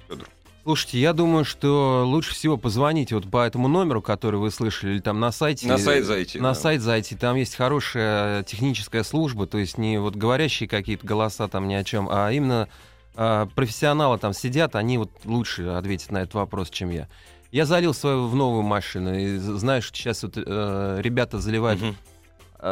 [0.08, 0.28] Федор.
[0.68, 5.00] Слушайте, я думаю, что лучше всего позвонить вот по этому номеру, который вы слышали, или
[5.00, 5.66] там на сайте.
[5.66, 6.40] На сайт зайти.
[6.40, 6.56] На да.
[6.56, 7.16] сайт зайти.
[7.16, 11.86] Там есть хорошая техническая служба, то есть не вот говорящие какие-то голоса там ни о
[11.86, 12.68] чем, а именно
[13.16, 17.08] э, профессионалы там сидят, они вот лучше ответят на этот вопрос, чем я.
[17.50, 21.96] Я залил свою в новую машину, и знаешь, сейчас вот э, ребята заливают угу.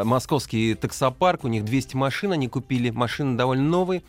[0.03, 4.03] московский таксопарк, у них 200 машин они купили, машины довольно новые.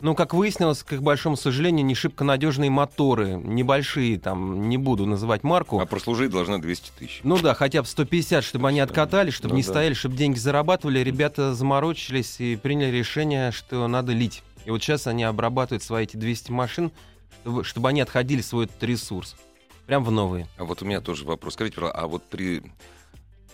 [0.00, 5.04] Ну, как выяснилось, к их большому сожалению, не шибко надежные моторы, небольшие, там, не буду
[5.04, 5.78] называть марку.
[5.78, 7.20] А прослужить должна 200 тысяч.
[7.22, 9.68] Ну да, хотя бы 150, чтобы они откатали, чтобы ну, не да.
[9.68, 11.00] стояли, чтобы деньги зарабатывали.
[11.00, 14.42] Ребята заморочились и приняли решение, что надо лить.
[14.64, 16.92] И вот сейчас они обрабатывают свои эти 200 машин,
[17.42, 19.36] чтобы, чтобы они отходили свой этот ресурс.
[19.86, 20.46] Прям в новые.
[20.56, 21.54] А вот у меня тоже вопрос.
[21.54, 22.62] Скажите, а вот при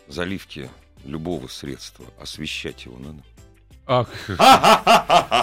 [0.07, 0.71] заливке
[1.05, 3.23] любого средства освещать его надо?
[3.87, 4.09] Ах,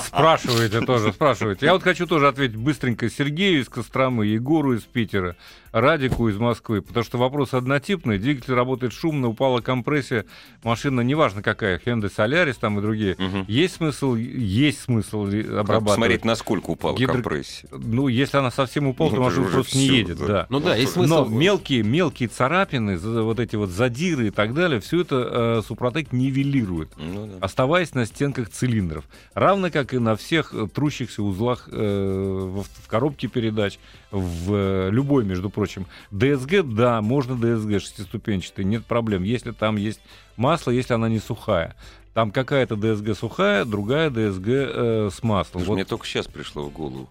[0.06, 1.66] спрашиваете тоже, спрашиваете.
[1.66, 5.38] Я вот хочу тоже ответить быстренько Сергею из Костромы, Егору из Питера,
[5.74, 10.26] Радику из Москвы, потому что вопрос однотипный, двигатель работает шумно, упала компрессия,
[10.64, 13.16] машина, неважно какая, Hyundai Solaris там и другие.
[13.16, 13.46] Угу.
[13.48, 15.96] Есть смысл, есть смысл обрабатывать.
[15.96, 17.14] Смотреть, насколько упала Гидро...
[17.14, 17.68] компрессия.
[17.72, 20.28] Ну, если она совсем упала, ну, то машина просто не едет, да.
[20.28, 20.48] да.
[20.50, 21.10] Ну да, есть смысл.
[21.10, 26.14] Но мелкие, мелкие царапины, вот эти вот задиры и так далее, все это э, Супротек
[26.14, 27.38] нивелирует, ну, да.
[27.42, 29.06] оставаясь на стенках цилиндров.
[29.34, 33.80] Равно как и на всех трущихся узлах э, в, в коробке передач,
[34.12, 35.63] в э, любой, между прочим.
[36.12, 40.00] ДСГ, да, можно ДСГ шестиступенчатый, нет проблем, если там есть
[40.38, 41.76] масло, если она не сухая.
[42.14, 45.62] Там какая-то ДСГ сухая, другая ДСГ э, с маслом.
[45.62, 45.74] Слушай, вот.
[45.76, 47.10] Мне только сейчас пришло в голову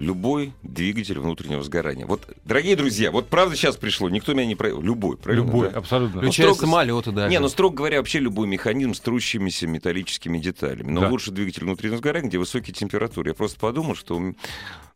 [0.00, 2.06] любой двигатель внутреннего сгорания.
[2.06, 4.68] Вот, дорогие друзья, вот правда сейчас пришло, никто меня не про...
[4.68, 5.44] Любой, правильно?
[5.44, 5.78] Любой, да?
[5.78, 6.20] абсолютно.
[6.20, 6.70] Включая ну, строго...
[6.70, 7.30] самолеты даже.
[7.30, 10.90] Не, ну, строго говоря, вообще любой механизм с трущимися металлическими деталями.
[10.90, 11.08] Но да.
[11.10, 13.30] лучше двигатель внутреннего сгорания, где высокие температуры.
[13.30, 14.18] Я просто подумал, что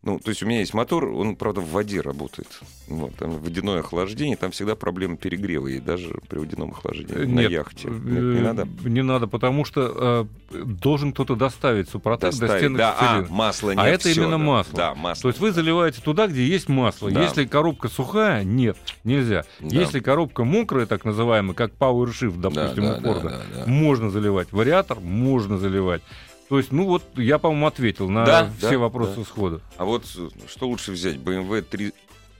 [0.05, 2.47] ну, то есть у меня есть мотор, он, правда, в воде работает.
[2.87, 7.39] Вот, там водяное охлаждение, там всегда проблема перегрева, и даже при водяном охлаждении Нет, на
[7.41, 7.89] яхте.
[7.89, 8.67] Нет, не надо?
[8.83, 13.71] Не надо, потому что э, должен кто-то доставить супротек доставить, до стенок да, а, масло
[13.71, 14.73] нет, А это все, именно да, масло.
[14.75, 15.21] Да, масло.
[15.23, 17.09] То есть вы заливаете туда, где есть масло.
[17.09, 17.23] Да.
[17.23, 19.43] Если коробка сухая, нет, нельзя.
[19.59, 19.75] Да.
[19.75, 23.65] Если коробка мокрая, так называемая, как Power Shift, допустим, да, да, у Ford, да, да,
[23.65, 23.71] да.
[23.71, 24.51] можно заливать.
[24.51, 26.03] Вариатор можно заливать.
[26.49, 29.23] То есть, ну вот, я, по-моему, ответил на да, все да, вопросы да.
[29.23, 29.61] схода.
[29.77, 31.15] А вот что лучше взять?
[31.15, 31.91] BMW 3,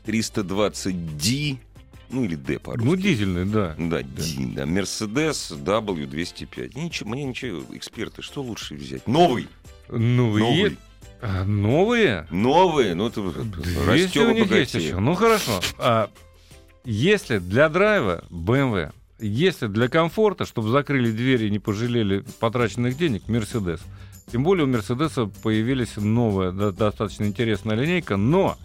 [0.05, 1.57] 320D,
[2.11, 2.85] ну или D по-русски.
[2.85, 3.75] Ну, дизельный, да.
[3.77, 4.63] Да, D, да.
[4.63, 6.79] Mercedes W205.
[6.79, 9.07] Ничего, мне ничего, эксперты, что лучше взять?
[9.07, 9.47] Новый.
[9.89, 10.41] Новый.
[10.41, 10.77] Новый.
[11.21, 12.27] А, новые?
[12.29, 13.21] Новые, ну это
[13.87, 14.99] растем у них есть еще.
[14.99, 15.59] Ну хорошо.
[15.79, 16.11] А,
[16.83, 23.27] если для драйва BMW если для комфорта, чтобы закрыли двери и не пожалели потраченных денег,
[23.27, 23.81] Мерседес.
[24.31, 28.57] Тем более у Мерседеса появилась новая, достаточно интересная линейка, но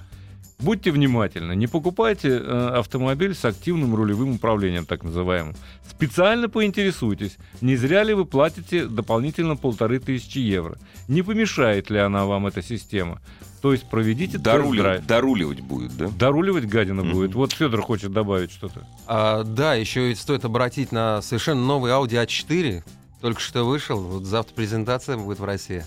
[0.61, 5.55] Будьте внимательны, не покупайте э, автомобиль с активным рулевым управлением, так называемым.
[5.89, 10.77] Специально поинтересуйтесь, не зря ли вы платите дополнительно полторы тысячи евро.
[11.09, 13.21] Не помешает ли она вам эта система?
[13.63, 16.09] То есть проведите Доруливать, доруливать будет, да?
[16.09, 17.13] Доруливать гадина mm-hmm.
[17.13, 17.35] будет.
[17.35, 18.87] Вот Федор хочет добавить что-то.
[19.07, 22.83] А, да, еще ведь стоит обратить на совершенно новый Audi A4.
[23.21, 24.01] Только что вышел.
[24.01, 25.85] Вот завтра презентация будет в России.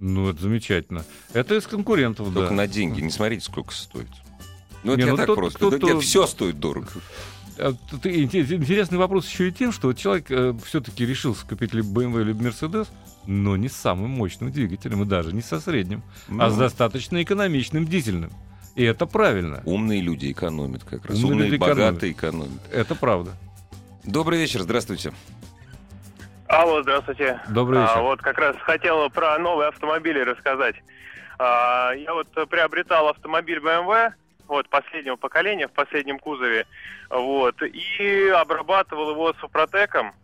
[0.00, 1.04] Ну, это замечательно.
[1.32, 2.54] Это из конкурентов, Только да.
[2.54, 3.00] на деньги.
[3.00, 4.08] Не смотрите, сколько стоит.
[4.84, 5.58] Ну, это Не, ну, так тот, просто.
[5.58, 6.88] Тот, тот, все стоит дорого.
[7.58, 7.72] А,
[8.04, 12.88] интересный вопрос еще и тем, что человек э, все-таки решился купить либо BMW, либо Mercedes,
[13.26, 16.44] но не с самым мощным двигателем, и даже не со средним, ну.
[16.44, 18.30] а с достаточно экономичным дизельным.
[18.74, 19.62] И это правильно.
[19.64, 21.16] Умные люди экономят как раз.
[21.16, 22.50] Умные, Умные люди богатые экономят.
[22.50, 22.72] экономят.
[22.72, 23.34] Это правда.
[24.04, 25.12] Добрый вечер, здравствуйте.
[26.48, 27.40] Алло, здравствуйте.
[27.48, 27.98] Добрый вечер.
[27.98, 30.76] А, вот как раз хотел про новые автомобили рассказать.
[31.38, 34.12] А, я вот приобретал автомобиль BMW,
[34.46, 36.66] вот последнего поколения в последнем кузове,
[37.10, 40.14] вот и обрабатывал его супротеком,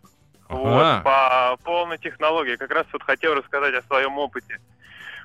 [0.47, 0.57] ага.
[0.57, 2.55] вот по полной технологии.
[2.55, 4.59] Как раз вот хотел рассказать о своем опыте.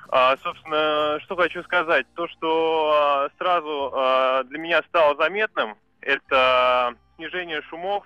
[0.09, 6.95] А, собственно, что хочу сказать, то что а, сразу а, для меня стало заметным, это
[7.17, 8.05] снижение шумов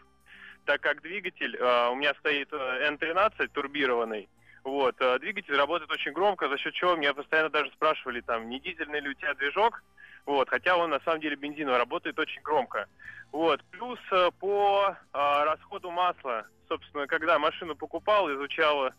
[0.65, 4.29] так как двигатель, э, у меня стоит N13 э, турбированный,
[4.65, 8.61] вот, э, двигатель работает очень громко, за счет чего меня постоянно даже спрашивали, там, не
[8.61, 9.83] дизельный ли у тебя движок,
[10.25, 12.87] Вот, хотя он на самом деле бензиновый, работает очень громко.
[13.33, 18.91] Вот, плюс э, по э, расходу масла, собственно, когда машину покупал, изучал,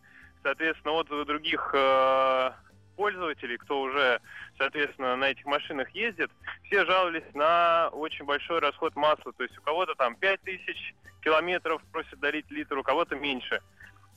[0.42, 2.52] соответственно, отзывы других э,
[2.96, 4.20] пользователей, кто уже,
[4.58, 6.32] соответственно, на этих машинах ездит,
[6.66, 9.34] все жаловались на очень большой расход масла.
[9.34, 13.62] То есть у кого-то там 5000 километров просят дарить литр, у кого-то меньше.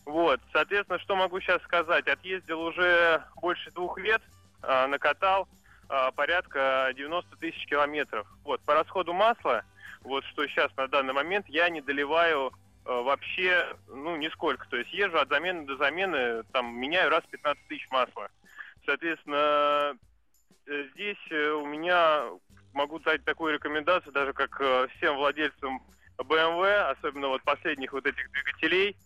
[0.05, 2.07] Вот, соответственно, что могу сейчас сказать?
[2.07, 4.23] Отъездил уже больше двух лет,
[4.63, 5.49] э, накатал
[5.89, 8.27] э, порядка 90 тысяч километров.
[8.45, 9.65] Вот, по расходу масла,
[10.03, 12.53] вот что сейчас на данный момент, я не доливаю
[12.85, 14.69] э, вообще, ну, нисколько.
[14.69, 18.29] То есть езжу от замены до замены, там, меняю раз 15 тысяч масла.
[18.87, 19.99] Соответственно,
[20.67, 22.23] э, здесь э, у меня
[22.73, 25.83] могу дать такую рекомендацию, даже как э, всем владельцам
[26.19, 28.97] BMW, особенно вот последних вот этих двигателей,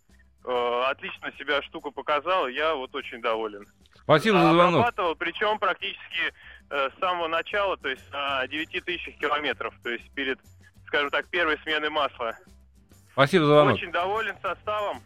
[0.42, 3.66] отлично себя штука показала, я вот очень доволен.
[3.94, 4.80] Спасибо за звонок.
[4.80, 6.32] Обрабатывал, причем практически
[6.70, 10.38] с самого начала, то есть на 9 тысячах километров, то есть перед,
[10.86, 12.34] скажем так, первой сменой масла.
[13.12, 13.74] Спасибо за звонок.
[13.74, 15.02] Очень доволен составом.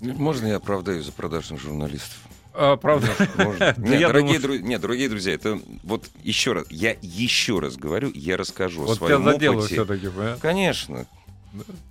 [0.00, 2.18] Можно я оправдаю за продажных журналистов?
[2.58, 3.08] А, правда?
[3.76, 4.64] Нет, дорогие, думаю...
[4.64, 8.94] нет, дорогие друзья, это вот еще раз, я еще раз говорю, я расскажу вот о
[8.94, 9.74] своем тебя опыте.
[9.74, 10.08] все-таки,
[10.40, 11.06] Конечно.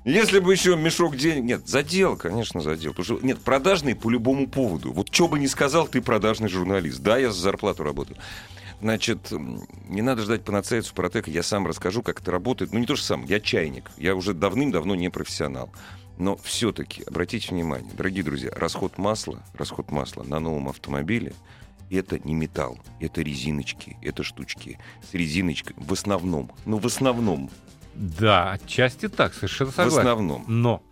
[0.04, 1.44] Если бы еще мешок денег...
[1.44, 2.94] Нет, задел, конечно, задел.
[2.94, 4.92] Потому что, нет, продажный по любому поводу.
[4.92, 7.00] Вот что бы ни сказал, ты продажный журналист.
[7.00, 8.18] Да, я за зарплату работаю.
[8.82, 9.32] Значит,
[9.88, 11.32] не надо ждать панацея Супротека.
[11.32, 12.74] Я сам расскажу, как это работает.
[12.74, 13.28] Ну, не то же самое.
[13.30, 13.90] Я чайник.
[13.98, 15.72] Я уже давным-давно не профессионал.
[16.18, 21.34] Но все-таки обратите внимание, дорогие друзья, расход масла, расход масла на новом автомобиле
[21.90, 27.50] это не металл, это резиночки, это штучки с резиночкой в основном, ну в основном.
[27.94, 29.96] Да, отчасти так, совершенно согласен.
[29.96, 30.46] В основном.
[30.48, 30.84] Но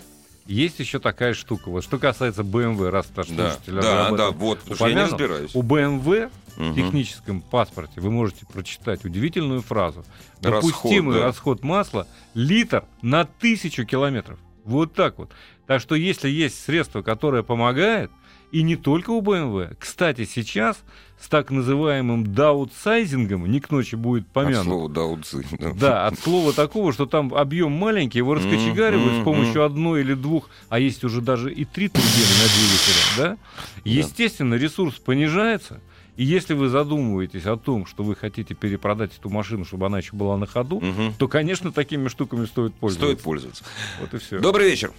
[0.45, 1.69] есть еще такая штука.
[1.69, 5.55] Вот что касается BMW, раз наш да, да, да, вот, упомянул, я не разбираюсь.
[5.55, 6.63] У BMW угу.
[6.63, 10.05] в техническом паспорте вы можете прочитать удивительную фразу.
[10.41, 11.25] Допустимый расход, да.
[11.25, 14.39] расход масла литр на тысячу километров.
[14.63, 15.31] Вот так вот.
[15.67, 18.11] Так что если есть средство, которое помогает,
[18.53, 19.75] и не только у BMW.
[19.79, 20.83] Кстати, сейчас
[21.19, 24.59] с так называемым даутсайзингом, не к ночи будет помянут.
[24.59, 25.45] От слова даутсы.
[25.75, 26.05] Да.
[26.05, 30.77] от слова такого, что там объем маленький, его раскочегаривают с помощью одной или двух, а
[30.77, 33.37] есть уже даже и три турбины на двигателе, да?
[33.83, 35.81] Естественно, ресурс понижается,
[36.15, 40.15] и если вы задумываетесь о том, что вы хотите перепродать эту машину, чтобы она еще
[40.15, 41.13] была на ходу, угу.
[41.17, 43.13] то, конечно, такими штуками стоит пользоваться.
[43.13, 43.63] Стоит пользоваться.
[43.99, 44.39] Вот и все.
[44.39, 44.91] Добрый вечер.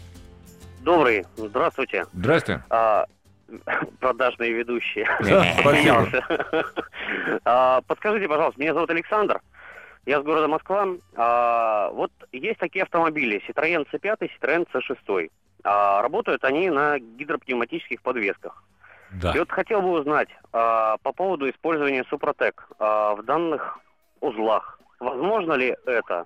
[0.82, 1.24] Добрый.
[1.36, 2.06] Здравствуйте.
[2.12, 2.64] Здрасте.
[2.68, 3.06] А,
[4.00, 5.06] продажные ведущие.
[5.60, 6.08] Спасибо.
[7.44, 9.40] А, подскажите, пожалуйста, меня зовут Александр.
[10.06, 10.86] Я с города Москва.
[11.16, 13.42] А, вот есть такие автомобили.
[13.48, 15.30] Citroёn C5, Citroёn C6.
[15.62, 18.62] А, работают они на гидропневматических подвесках.
[19.20, 19.32] Да.
[19.32, 23.78] И вот хотел бы узнать а, по поводу использования Супротек а, в данных
[24.20, 24.80] узлах.
[25.00, 26.24] Возможно ли это?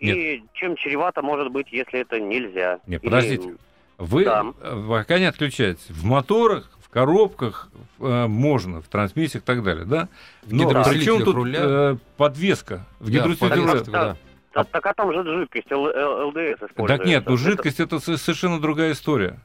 [0.00, 0.16] Нет.
[0.16, 2.80] И чем чревато может быть, если это нельзя?
[2.86, 3.48] Нет, подождите.
[3.48, 3.56] Или...
[3.98, 4.44] Вы да.
[4.88, 5.90] пока не отключаетесь.
[5.90, 10.08] В моторах, в коробках э, можно, в трансмиссиях и так далее, да?
[10.46, 10.84] Но да.
[10.84, 14.16] причем тут э, подвеска в да, гидроусилителе да.
[14.54, 16.86] А, так а там же жидкость, ЛДС используется.
[16.86, 19.40] Так нет, ну жидкость это совершенно другая история.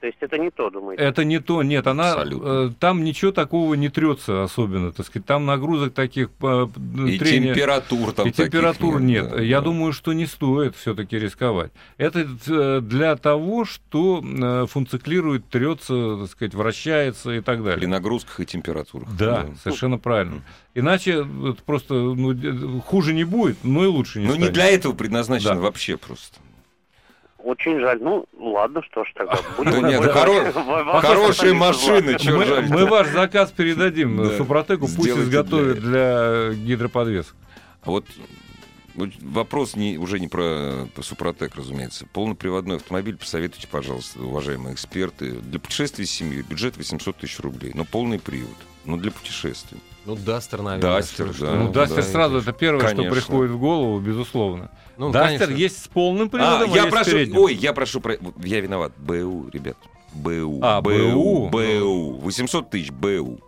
[0.00, 1.02] То есть это не то, думаете?
[1.02, 5.44] Это не то, нет, она э, там ничего такого не трется особенно, так сказать, там
[5.44, 6.66] нагрузок таких э,
[7.08, 9.24] и трения, температур там и температур нет.
[9.24, 9.32] нет.
[9.32, 9.64] Да, Я да.
[9.64, 11.72] думаю, что не стоит все-таки рисковать.
[11.96, 14.22] Это э, для того, что
[14.70, 17.78] функционирует, трется, так сказать, вращается и так далее.
[17.78, 19.08] При нагрузках и температурах.
[19.16, 19.54] Да, да.
[19.62, 20.42] совершенно правильно.
[20.74, 21.26] Иначе
[21.66, 24.48] просто ну, хуже не будет, но и лучше не Но станет.
[24.48, 25.60] не для этого предназначено да.
[25.60, 26.38] вообще просто.
[27.38, 27.98] Очень жаль.
[28.00, 29.38] Ну, ладно, что ж тогда.
[29.56, 30.02] Будем ну, нет,
[31.00, 34.36] хорошие машины, мы, мы ваш заказ передадим да.
[34.36, 37.36] Супротеку, пусть изготовят для, для гидроподвесок.
[37.82, 38.04] А вот
[39.20, 42.06] вопрос не, уже не про, про Супротек, разумеется.
[42.12, 45.32] Полноприводной автомобиль посоветуйте, пожалуйста, уважаемые эксперты.
[45.32, 48.56] Для путешествий с семьей бюджет 800 тысяч рублей, но полный привод.
[48.88, 49.78] Ну, для путешествий.
[50.06, 50.96] Ну, Дастер, наверное.
[50.96, 51.54] Дастер, да.
[51.56, 53.04] Ну, Дастер да, сразу это первое, конечно.
[53.04, 54.70] что приходит в голову, безусловно.
[54.96, 55.60] Ну, Дастер конечно.
[55.60, 58.16] есть с полным приводом, а, я а прошу, Ой, я прошу, про...
[58.42, 58.92] я виноват.
[58.96, 59.76] БУ, ребят.
[60.14, 60.60] БУ.
[60.62, 61.50] А, БУ?
[61.50, 62.20] БУ.
[62.22, 63.40] 800 тысяч БУ.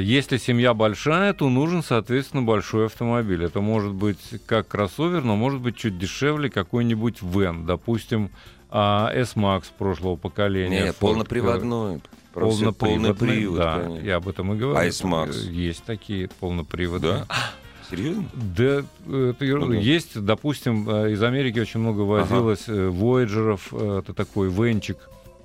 [0.00, 3.44] Если семья большая, то нужен, соответственно, большой автомобиль.
[3.44, 8.32] Это может быть как кроссовер, но может быть чуть дешевле какой-нибудь van, допустим,
[8.68, 10.82] а, S-Max прошлого поколения.
[10.82, 12.00] Нет, полноприводной.
[12.40, 14.06] Полноприводный, полный привод, да, конечно.
[14.06, 14.78] я об этом и говорю.
[14.78, 15.50] А S-Max?
[15.50, 17.26] Есть такие полноприводные.
[17.28, 17.52] Да?
[17.90, 18.28] Серьезно?
[18.34, 19.74] Да, это ерунда.
[19.74, 22.78] Ну, Есть, допустим, э, из Америки очень много возилось ага.
[22.78, 24.98] Э, Voyager'ов, это такой венчик,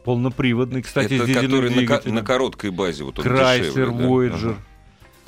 [0.03, 3.03] полноприводный, кстати, это который на, на короткой базе.
[3.03, 4.51] Вот Крайслер, Voyager.
[4.51, 4.57] Ага.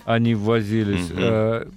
[0.06, 1.08] они ввозились.
[1.12, 1.68] Э,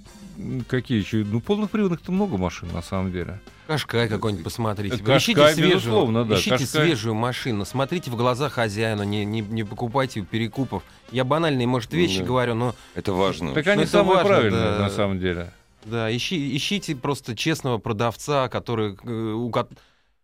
[0.67, 1.17] какие еще?
[1.17, 3.39] Ну, полноприводных-то много машин, на самом деле.
[3.67, 4.97] Кашкай какой-нибудь посмотрите.
[4.97, 6.35] Кашкай, ищите свежую, да.
[6.35, 6.67] ищите Кашкай.
[6.67, 7.65] свежую машину.
[7.65, 10.83] Смотрите в глаза хозяина, не, не, не покупайте перекупов.
[11.11, 12.25] Я банальные, может, вещи Да.
[12.25, 13.53] говорю, но Это важно.
[13.53, 14.79] Так они это самые важно, правильные, да.
[14.79, 15.51] на самом деле.
[15.85, 19.51] да, ищи, ищите просто честного продавца, который, э, у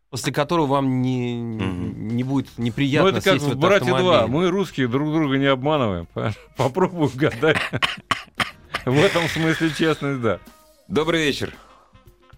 [0.10, 2.08] после которого вам не, Мгм.
[2.16, 3.96] не будет Ну, неприятно это как в «Братья 2».
[3.96, 4.32] автомобиль.
[4.32, 6.08] Мы, русские, друг друга не обманываем.
[6.56, 7.58] Попробуй угадать.
[8.86, 10.40] В этом смысле честность, да.
[10.88, 11.54] Добрый вечер.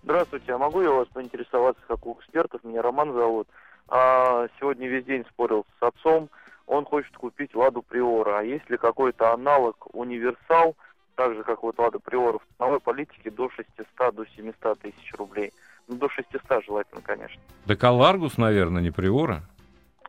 [0.05, 2.63] Здравствуйте, а могу я у вас поинтересоваться, как у экспертов?
[2.63, 3.47] Меня Роман зовут.
[3.87, 6.29] А, сегодня весь день спорил с отцом.
[6.67, 8.37] Он хочет купить Ладу Приора.
[8.37, 10.75] А есть ли какой-то аналог универсал,
[11.15, 15.51] так же, как вот Лада Приора в ценовой политике, до 600, до 700 тысяч рублей?
[15.87, 17.41] Ну, до 600 желательно, конечно.
[17.65, 19.41] Да Каларгус, наверное, не Приора.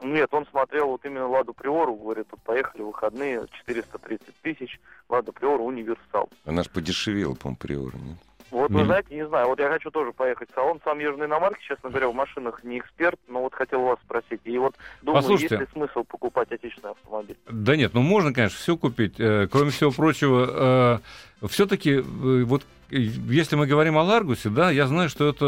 [0.02, 4.78] Нет, он смотрел вот именно Ладу Приору, говорит, вот поехали в выходные, 430 тысяч,
[5.09, 6.28] Лада Приора универсал.
[6.44, 8.18] Она ж подешевела, по-моему, Приора, нет?
[8.50, 10.80] Вот вы знаете, не знаю, вот я хочу тоже поехать в салон.
[10.85, 14.40] Сам езжу на иномарке, честно говоря, в машинах не эксперт, но вот хотел вас спросить.
[14.44, 15.56] И вот думаю, Послушайте.
[15.56, 17.37] есть ли смысл покупать отечественный автомобиль?
[17.50, 19.14] Да нет, ну можно, конечно, все купить.
[19.18, 21.00] Э, Кроме всего прочего,
[21.48, 25.44] все-таки, вот э, если мы говорим о Ларгусе, да, я знаю, что это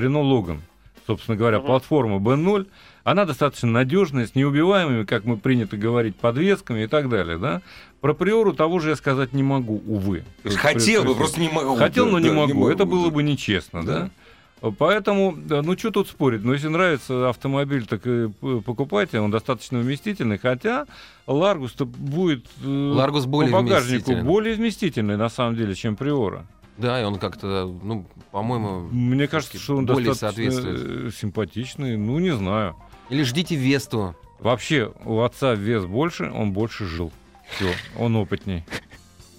[0.00, 0.62] Рено Логан.
[1.06, 1.66] Собственно говоря, Мгм.
[1.66, 2.66] платформа B0,
[3.06, 7.62] она достаточно надежная, с неубиваемыми, как мы принято говорить, подвесками и так далее, да.
[8.00, 10.24] Про Приору того же я сказать не могу, увы.
[10.56, 11.76] Хотел бы, просто не могу.
[11.76, 12.68] Хотел, да, но не да, могу.
[12.68, 12.84] Это да.
[12.86, 14.10] было бы нечестно, да?
[14.76, 16.42] Поэтому, да, ну что тут спорить?
[16.42, 18.28] Ну, если нравится автомобиль, так и
[18.64, 20.86] покупайте, он достаточно вместительный, хотя
[21.28, 24.24] Ларгус-то будет э, Ларгус более по багажнику вместительный.
[24.24, 26.44] более вместительный, на самом деле, чем Приора.
[26.76, 28.88] Да, и он как-то, ну, по-моему...
[28.90, 32.74] Мне кажется, что он более достаточно э, симпатичный, ну, не знаю.
[33.10, 34.14] Или ждите Весту.
[34.38, 37.12] Вообще, у отца вес больше, он больше жил.
[37.56, 38.64] Все, он опытней.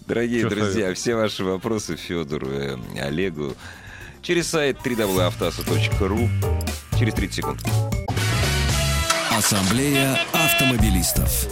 [0.07, 0.95] Дорогие Чё друзья, советую?
[0.95, 3.53] все ваши вопросы Федору, э, Олегу
[4.21, 6.29] через сайт www.автаса.ру
[6.97, 7.59] через 30 секунд.
[9.29, 11.47] Ассамблея автомобилистов.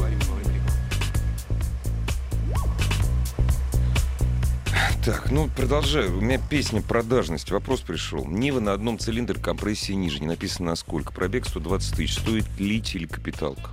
[5.05, 6.17] Так, ну продолжаю.
[6.17, 7.51] У меня песня «Продажность».
[7.51, 8.25] Вопрос пришел.
[8.25, 10.19] Нива на одном цилиндре, компрессии ниже.
[10.19, 11.13] Не написано на сколько.
[11.13, 12.17] Пробег 120 тысяч.
[12.17, 13.69] Стоит лить или капиталка?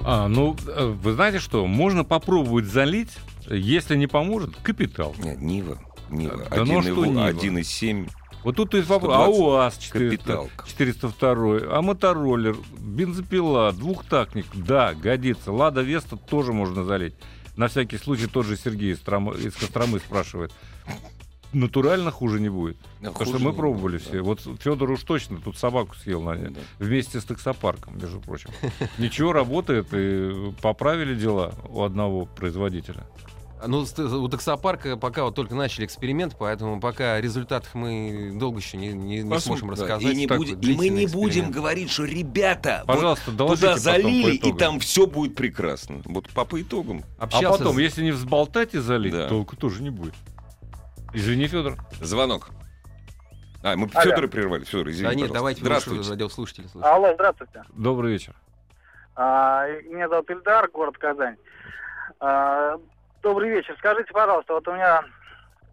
[0.00, 3.10] А, ну, э, вы знаете что, можно попробовать залить,
[3.48, 5.14] если не поможет, капитал.
[5.18, 5.78] Нет, Нива.
[6.10, 6.44] Нива.
[6.50, 7.30] Да ну а?
[7.30, 8.10] 1,7.
[8.42, 9.14] Вот тут есть вопрос.
[9.14, 10.68] А 120 УАЗ 400, капиталка.
[10.68, 15.52] 402, а мотороллер, бензопила, двухтактник, да, годится.
[15.52, 17.14] Лада Веста тоже можно залить.
[17.56, 19.00] На всякий случай тот же Сергей из,
[19.54, 20.52] Костромы спрашивает.
[21.52, 22.78] Натурально хуже не будет.
[23.00, 24.12] Потому Хуже что мы пробовали будет, все.
[24.18, 24.22] да.
[24.22, 26.60] Вот Федор уж точно тут собаку съел на Да.
[26.78, 28.48] вместе с таксопарком, между прочим.
[28.96, 33.04] Ничего, работает, и поправили дела у одного производителя.
[33.66, 38.76] Ну, у таксопарка пока вот только начали эксперимент, поэтому пока о результатах мы долго еще
[38.76, 40.02] не, не- не сможем Да, рассказать.
[40.12, 41.54] И, не Так, будем- и мы не будем эксперимент.
[41.54, 46.02] говорить, что ребята, вот Пожалуйста, доложите туда залили, и там все будет прекрасно.
[46.06, 47.02] Вот по, по итогам.
[47.18, 49.28] А Общался потом, с- если не взболтать и залить, Да.
[49.28, 50.14] толку тоже не будет.
[51.14, 51.76] Извини, Федор.
[52.00, 52.50] Звонок.
[53.62, 54.02] А, мы Алло.
[54.10, 54.64] Федора прервали.
[54.64, 55.34] Федор, извини, Да нет, пожалуйста.
[55.34, 56.10] давайте Здравствуйте.
[56.10, 56.66] радиослушатели.
[56.80, 57.62] Алло, здравствуйте.
[57.74, 58.34] Добрый вечер.
[59.14, 61.36] А, меня зовут Ильдар, город Казань.
[62.18, 62.76] А,
[63.22, 63.74] добрый вечер.
[63.78, 65.04] Скажите, пожалуйста, вот у меня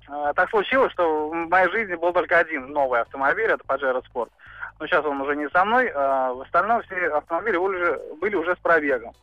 [0.07, 4.29] а, так случилось, что в моей жизни был только один новый автомобиль, это Pajero Sport.
[4.79, 5.91] Но сейчас он уже не со мной.
[5.93, 9.13] а в остальном все автомобили уже, были уже с пробегом.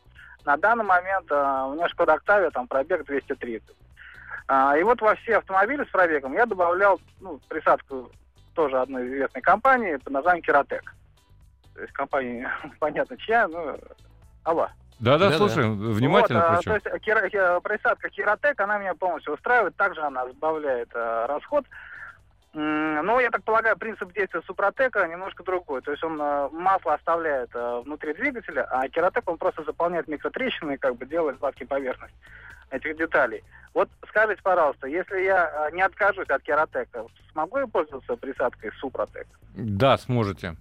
[0.45, 3.63] На данный момент а, у меня Шкода Octavia, там пробег 230.
[4.47, 8.11] А, и вот во все автомобили с пробегом я добавлял ну, присадку
[8.53, 10.93] тоже одной известной компании под названием Кератек.
[11.75, 13.77] То есть компания, понятно чья, ну,
[14.43, 14.69] алло.
[14.99, 15.37] Да-да, Да-да.
[15.37, 16.71] слушаем, внимательно Вот, а, причем.
[16.81, 19.75] то есть кира- ки- присадка Киротек, она меня полностью устраивает.
[19.75, 21.65] Также она сбавляет э, расход.
[22.53, 25.81] М, Ну, я так полагаю, принцип действия Супротека немножко другой.
[25.81, 30.73] То есть он э, масло оставляет э, внутри двигателя, а Кератек он просто заполняет микротрещины
[30.73, 32.15] и как бы делает гладкие поверхность
[32.71, 33.43] этих деталей.
[33.75, 39.27] Вот скажите, пожалуйста, если я э, не откажусь от Кератека, смогу я пользоваться присадкой Супротек?
[39.53, 40.55] Да, сможете.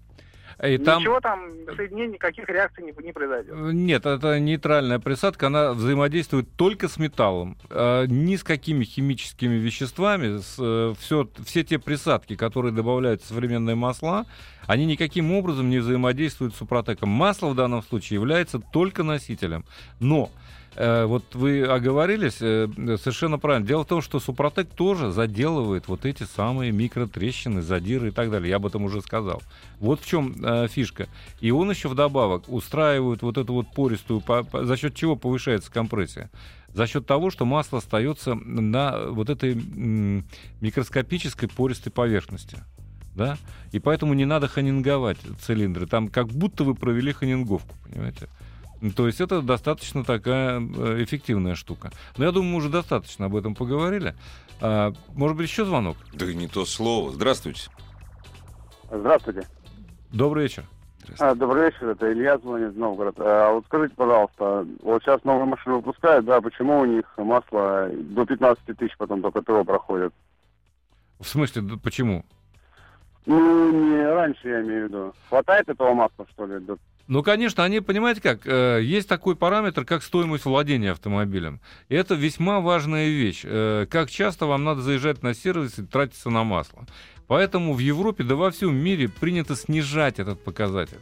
[0.63, 1.01] И там...
[1.01, 3.55] Ничего там, соединений, никаких реакций не, не произойдет.
[3.55, 10.39] Нет, это нейтральная присадка, она взаимодействует только с металлом, э, ни с какими химическими веществами.
[10.39, 14.27] С, э, все, все те присадки, которые добавляют современные масла,
[14.67, 17.09] они никаким образом не взаимодействуют с супротеком.
[17.09, 19.65] Масло в данном случае является только носителем.
[20.01, 20.46] Но э,
[21.07, 22.69] вот вы оговорились э,
[23.03, 23.67] совершенно правильно.
[23.67, 28.51] Дело в том, что супротек тоже заделывает вот эти самые микротрещины, задиры и так далее.
[28.51, 29.43] Я об этом уже сказал.
[29.81, 31.09] Вот в чем э, фишка.
[31.41, 35.71] И он еще вдобавок устраивает вот эту вот пористую, по- по- за счет чего повышается
[35.73, 36.31] компрессия.
[36.75, 39.55] за счет того, что масло остается на вот этой
[40.61, 42.59] микроскопической пористой поверхности.
[43.15, 43.39] Да?
[43.73, 45.87] И поэтому не надо ханинговать цилиндры.
[45.87, 48.29] Там как будто вы провели ханинговку, понимаете?
[48.95, 51.91] То есть это достаточно такая э, эффективная штука.
[52.17, 54.15] Но я думаю, мы уже достаточно об этом поговорили.
[54.61, 55.97] А, может быть, еще звонок?
[56.13, 57.13] Да не то слово.
[57.13, 57.71] Здравствуйте.
[58.91, 59.47] Здравствуйте.
[60.13, 60.65] Добрый вечер.
[61.19, 63.23] А, добрый вечер, это Илья звонит из Новгорода.
[63.25, 68.27] А, вот скажите, пожалуйста, вот сейчас новые машины выпускают, да, почему у них масло до
[68.27, 70.13] 15 тысяч потом только ТО проходит?
[71.21, 72.25] В смысле, почему?
[73.25, 75.15] Ну, не раньше, я имею в виду.
[75.29, 76.77] Хватает этого масла, что ли, до
[77.09, 81.61] ну, конечно, они, понимаете как, э, есть такой параметр, как стоимость владения автомобилем.
[81.89, 83.43] И это весьма важная вещь.
[83.45, 86.85] Э, как часто вам надо заезжать на сервис и тратиться на масло.
[87.29, 90.99] Поэтому в Европе, да во всем мире принято снижать этот показатель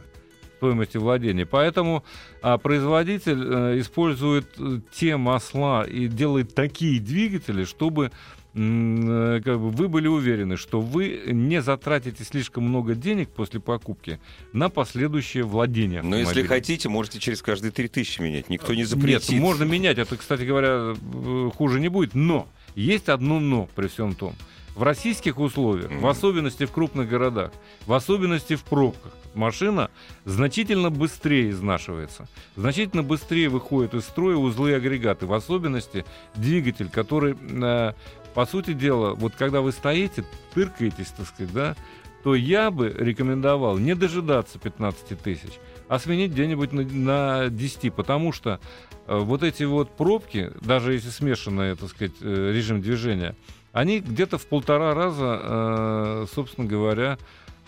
[0.57, 1.45] стоимости владения.
[1.45, 2.03] Поэтому
[2.41, 4.47] а, производитель а, использует
[4.91, 8.11] те масла и делает такие двигатели, чтобы
[8.55, 14.17] как бы вы были уверены, что вы не затратите слишком много денег после покупки
[14.53, 18.49] на последующее владение Но если хотите, можете через каждые 3000 менять.
[18.49, 19.31] Никто не запретит.
[19.31, 19.97] Нет, можно менять.
[19.97, 22.15] Это, кстати говоря, э, хуже не будет.
[22.15, 24.33] Но есть одно но при всем том.
[24.73, 25.99] В российских условиях, mm-hmm.
[25.99, 27.51] в особенности в крупных городах,
[27.85, 29.89] в особенности в пробках, машина
[30.25, 32.27] значительно быстрее изнашивается,
[32.57, 37.93] значительно быстрее выходят из строя узлы и агрегаты, в особенности двигатель, который э,
[38.35, 41.75] по сути дела, вот когда вы стоите, тыркаетесь, так сказать, да,
[42.23, 45.53] то я бы рекомендовал не дожидаться 15 тысяч,
[45.87, 48.59] а сменить где-нибудь на, на 10, потому что
[49.07, 53.35] э, вот эти вот пробки, даже если смешанный, так сказать, э, режим движения,
[53.71, 57.17] они где-то в полтора раза, э, собственно говоря,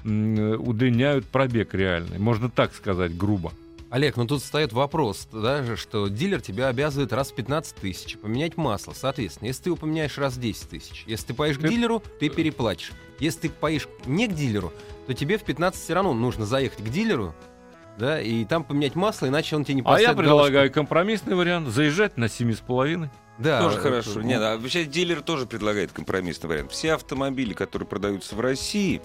[0.04, 3.54] э, удлиняют пробег реальный, можно так сказать, грубо.
[3.90, 8.58] Олег, ну тут встает вопрос, да, что дилер тебя обязывает раз в 15 тысяч поменять
[8.58, 8.94] масло.
[8.94, 12.30] Соответственно, если ты его поменяешь раз в 10 тысяч, если ты поешь к дилеру, ты
[12.30, 12.92] переплатишь.
[13.20, 14.74] Если ты поешь не к дилеру,
[15.08, 17.34] то тебе в 15 все равно нужно заехать к дилеру,
[17.98, 20.76] да, и там поменять масло, иначе он тебе не поставит А я предлагаю галочку.
[20.76, 23.10] компромиссный вариант, заезжать на 7,5.
[23.38, 24.12] Да, тоже хорошо.
[24.16, 24.22] Ну...
[24.22, 26.72] Нет, а вообще дилер тоже предлагает компромиссный вариант.
[26.72, 29.02] Все автомобили, которые продаются в России,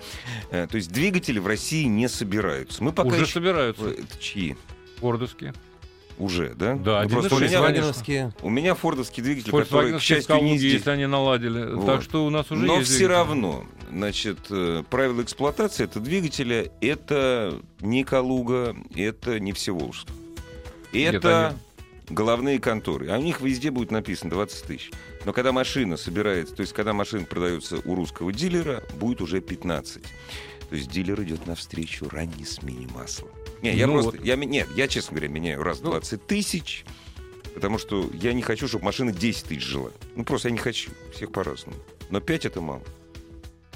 [0.50, 2.82] э, то есть двигатели в России не собираются.
[2.82, 3.32] Мы пока Уже еще...
[3.34, 3.88] собираются.
[3.90, 4.56] Это чьи?
[4.98, 5.52] Фордовские.
[6.18, 6.76] Уже, да?
[6.76, 10.74] Да, ну, просто у меня, у меня фордовский двигатель, который, к счастью, не здесь.
[10.74, 11.74] если они наладили.
[11.74, 11.86] Вот.
[11.86, 13.16] Так что у нас уже Но есть все двигатель.
[13.16, 20.08] равно, значит, э, правила эксплуатации этого двигателя— это не Калуга, это не Всеволожск.
[20.92, 21.56] Это
[22.12, 23.10] головные конторы.
[23.10, 24.90] А у них везде будет написано 20 тысяч.
[25.24, 30.02] Но когда машина собирается, то есть когда машина продается у русского дилера, будет уже 15.
[30.02, 33.28] То есть дилер идет навстречу ранней смене масла.
[33.60, 34.24] Не, я ну просто, вот.
[34.24, 36.26] я, нет, я, честно говоря, меняю раз в 20 ну.
[36.26, 36.84] тысяч,
[37.54, 39.90] потому что я не хочу, чтобы машина 10 тысяч жила.
[40.16, 40.90] Ну, просто я не хочу.
[41.14, 41.76] Всех по-разному.
[42.10, 42.82] Но 5 это мало.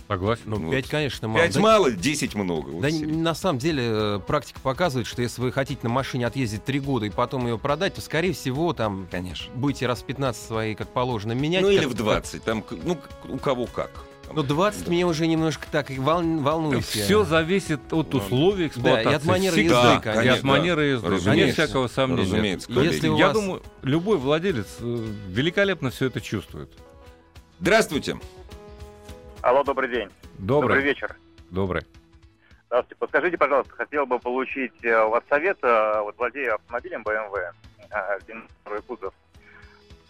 [0.09, 0.43] Согласен.
[0.47, 1.43] Ну, 5, конечно, мало.
[1.43, 2.69] 5 да, мало, 10 много.
[2.71, 6.65] Вот да, на самом деле, э, практика показывает, что если вы хотите на машине отъездить
[6.65, 9.53] 3 года и потом ее продать, то, скорее всего, там конечно.
[9.55, 11.63] будете раз в 15 свои, как положено, менять.
[11.63, 12.43] Ну, или в 20.
[12.45, 12.99] Там, ну,
[13.29, 13.91] у кого как.
[14.33, 14.91] Ну, 20 да.
[14.91, 16.23] меня уже немножко так вол...
[16.41, 16.85] волнует.
[16.85, 19.05] Все зависит от условий эксплуатации.
[19.05, 20.23] Да, и от манеры езды, конечно.
[20.23, 21.09] И от манеры езды.
[21.09, 21.47] Разумеется.
[21.47, 22.23] Нет всякого сомнения.
[22.23, 22.73] Разумеется.
[22.73, 23.37] Если Я вас...
[23.37, 26.71] думаю, любой владелец э, великолепно все это чувствует.
[27.61, 28.19] Здравствуйте.
[29.47, 30.11] Алло, добрый день.
[30.41, 30.71] Добрый.
[30.71, 31.17] Добрый вечер.
[31.53, 31.83] Добрый.
[32.67, 32.97] Здравствуйте.
[32.99, 37.53] Подскажите, пожалуйста, хотел бы получить э, у вас совет, э, вот владея автомобилем BMW,
[38.63, 39.15] второй кузов,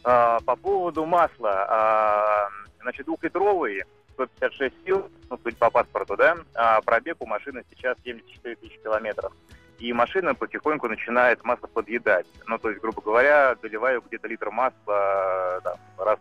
[0.02, 2.48] по поводу масла.
[2.80, 3.84] Значит, двухлитровый
[4.14, 9.34] 156 сил, ну, судя по паспорту, да, а пробег у машины сейчас 74 тысячи километров.
[9.78, 12.26] И машина потихоньку начинает масло подъедать.
[12.46, 16.18] Ну, то есть, грубо говоря, доливаю где-то литр масла там, раз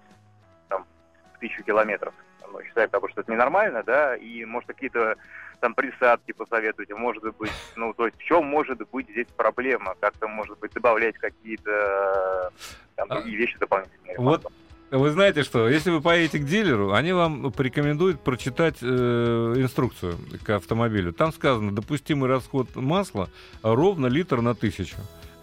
[0.68, 0.86] там,
[1.34, 2.14] в тысячу километров.
[2.52, 5.16] Ну, считаю, потому что это ненормально, да, и, может, какие-то
[5.60, 9.96] там присадки посоветуйте, может быть, ну, то есть в чем может быть здесь проблема?
[10.00, 12.52] Как-то, может быть, добавлять какие-то
[12.96, 14.18] там, а, другие вещи дополнительные?
[14.18, 14.46] Вот,
[14.92, 20.50] вы знаете что, если вы поедете к дилеру, они вам порекомендуют прочитать э, инструкцию к
[20.52, 21.12] автомобилю.
[21.12, 23.30] Там сказано, допустимый расход масла
[23.64, 24.98] ровно литр на тысячу.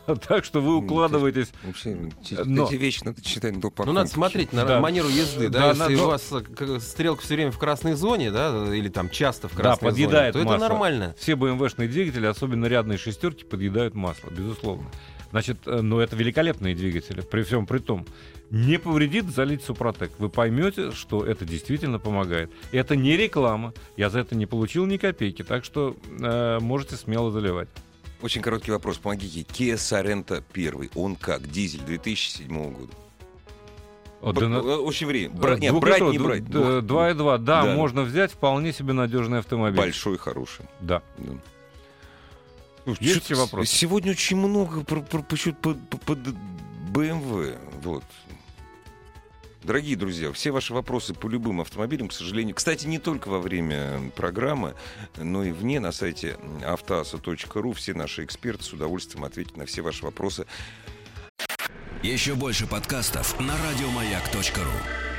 [0.28, 1.52] Так что вы укладываетесь.
[1.64, 1.96] Вообще,
[2.44, 2.66] но...
[2.66, 4.80] Эти вещи надо читать до Ну, надо смотреть на да.
[4.80, 5.74] манеру езды, да.
[5.74, 6.04] да Если но...
[6.04, 9.86] у вас э, стрелка все время в красной зоне, да, или там часто в красной
[9.86, 10.64] да, подъедает зоне, то масло.
[10.64, 11.14] это нормально.
[11.18, 14.86] Все BMW-шные двигатели, особенно рядные шестерки, подъедают масло, безусловно.
[15.30, 18.06] Значит, э, ну это великолепные двигатели, при всем при том
[18.50, 20.12] не повредит залить Супротек.
[20.18, 22.50] Вы поймете, что это действительно помогает.
[22.70, 23.72] Это не реклама.
[23.96, 27.68] Я за это не получил ни копейки, так что э, можете смело заливать.
[28.22, 29.40] Очень короткий вопрос, помогите.
[29.40, 31.48] Kia Sorento 1, он как?
[31.50, 32.92] Дизель 2007 года.
[34.22, 35.30] Да Очень время.
[35.34, 36.44] Бра- Э, Нет, брать, не брать.
[36.44, 37.74] д- д- 2,2, да, Да.
[37.74, 39.76] можно взять вполне себе надежный автомобиль.
[39.76, 40.64] Большой, хороший.
[40.80, 41.02] Да.
[41.18, 41.32] Да.
[42.86, 43.72] Ну, Есть вопросы?
[43.74, 46.18] Сегодня очень много про, про, почему-то под, под- под
[46.92, 47.58] BMW.
[47.82, 48.04] Вот.
[49.64, 54.10] Дорогие друзья, все ваши вопросы по любым автомобилям, к сожалению, кстати, не только во время
[54.16, 54.74] программы,
[55.16, 60.04] но и вне на сайте автоаса.ру все наши эксперты с удовольствием ответят на все ваши
[60.04, 60.46] вопросы.
[62.02, 65.11] Еще больше подкастов на радиомаяк.ру.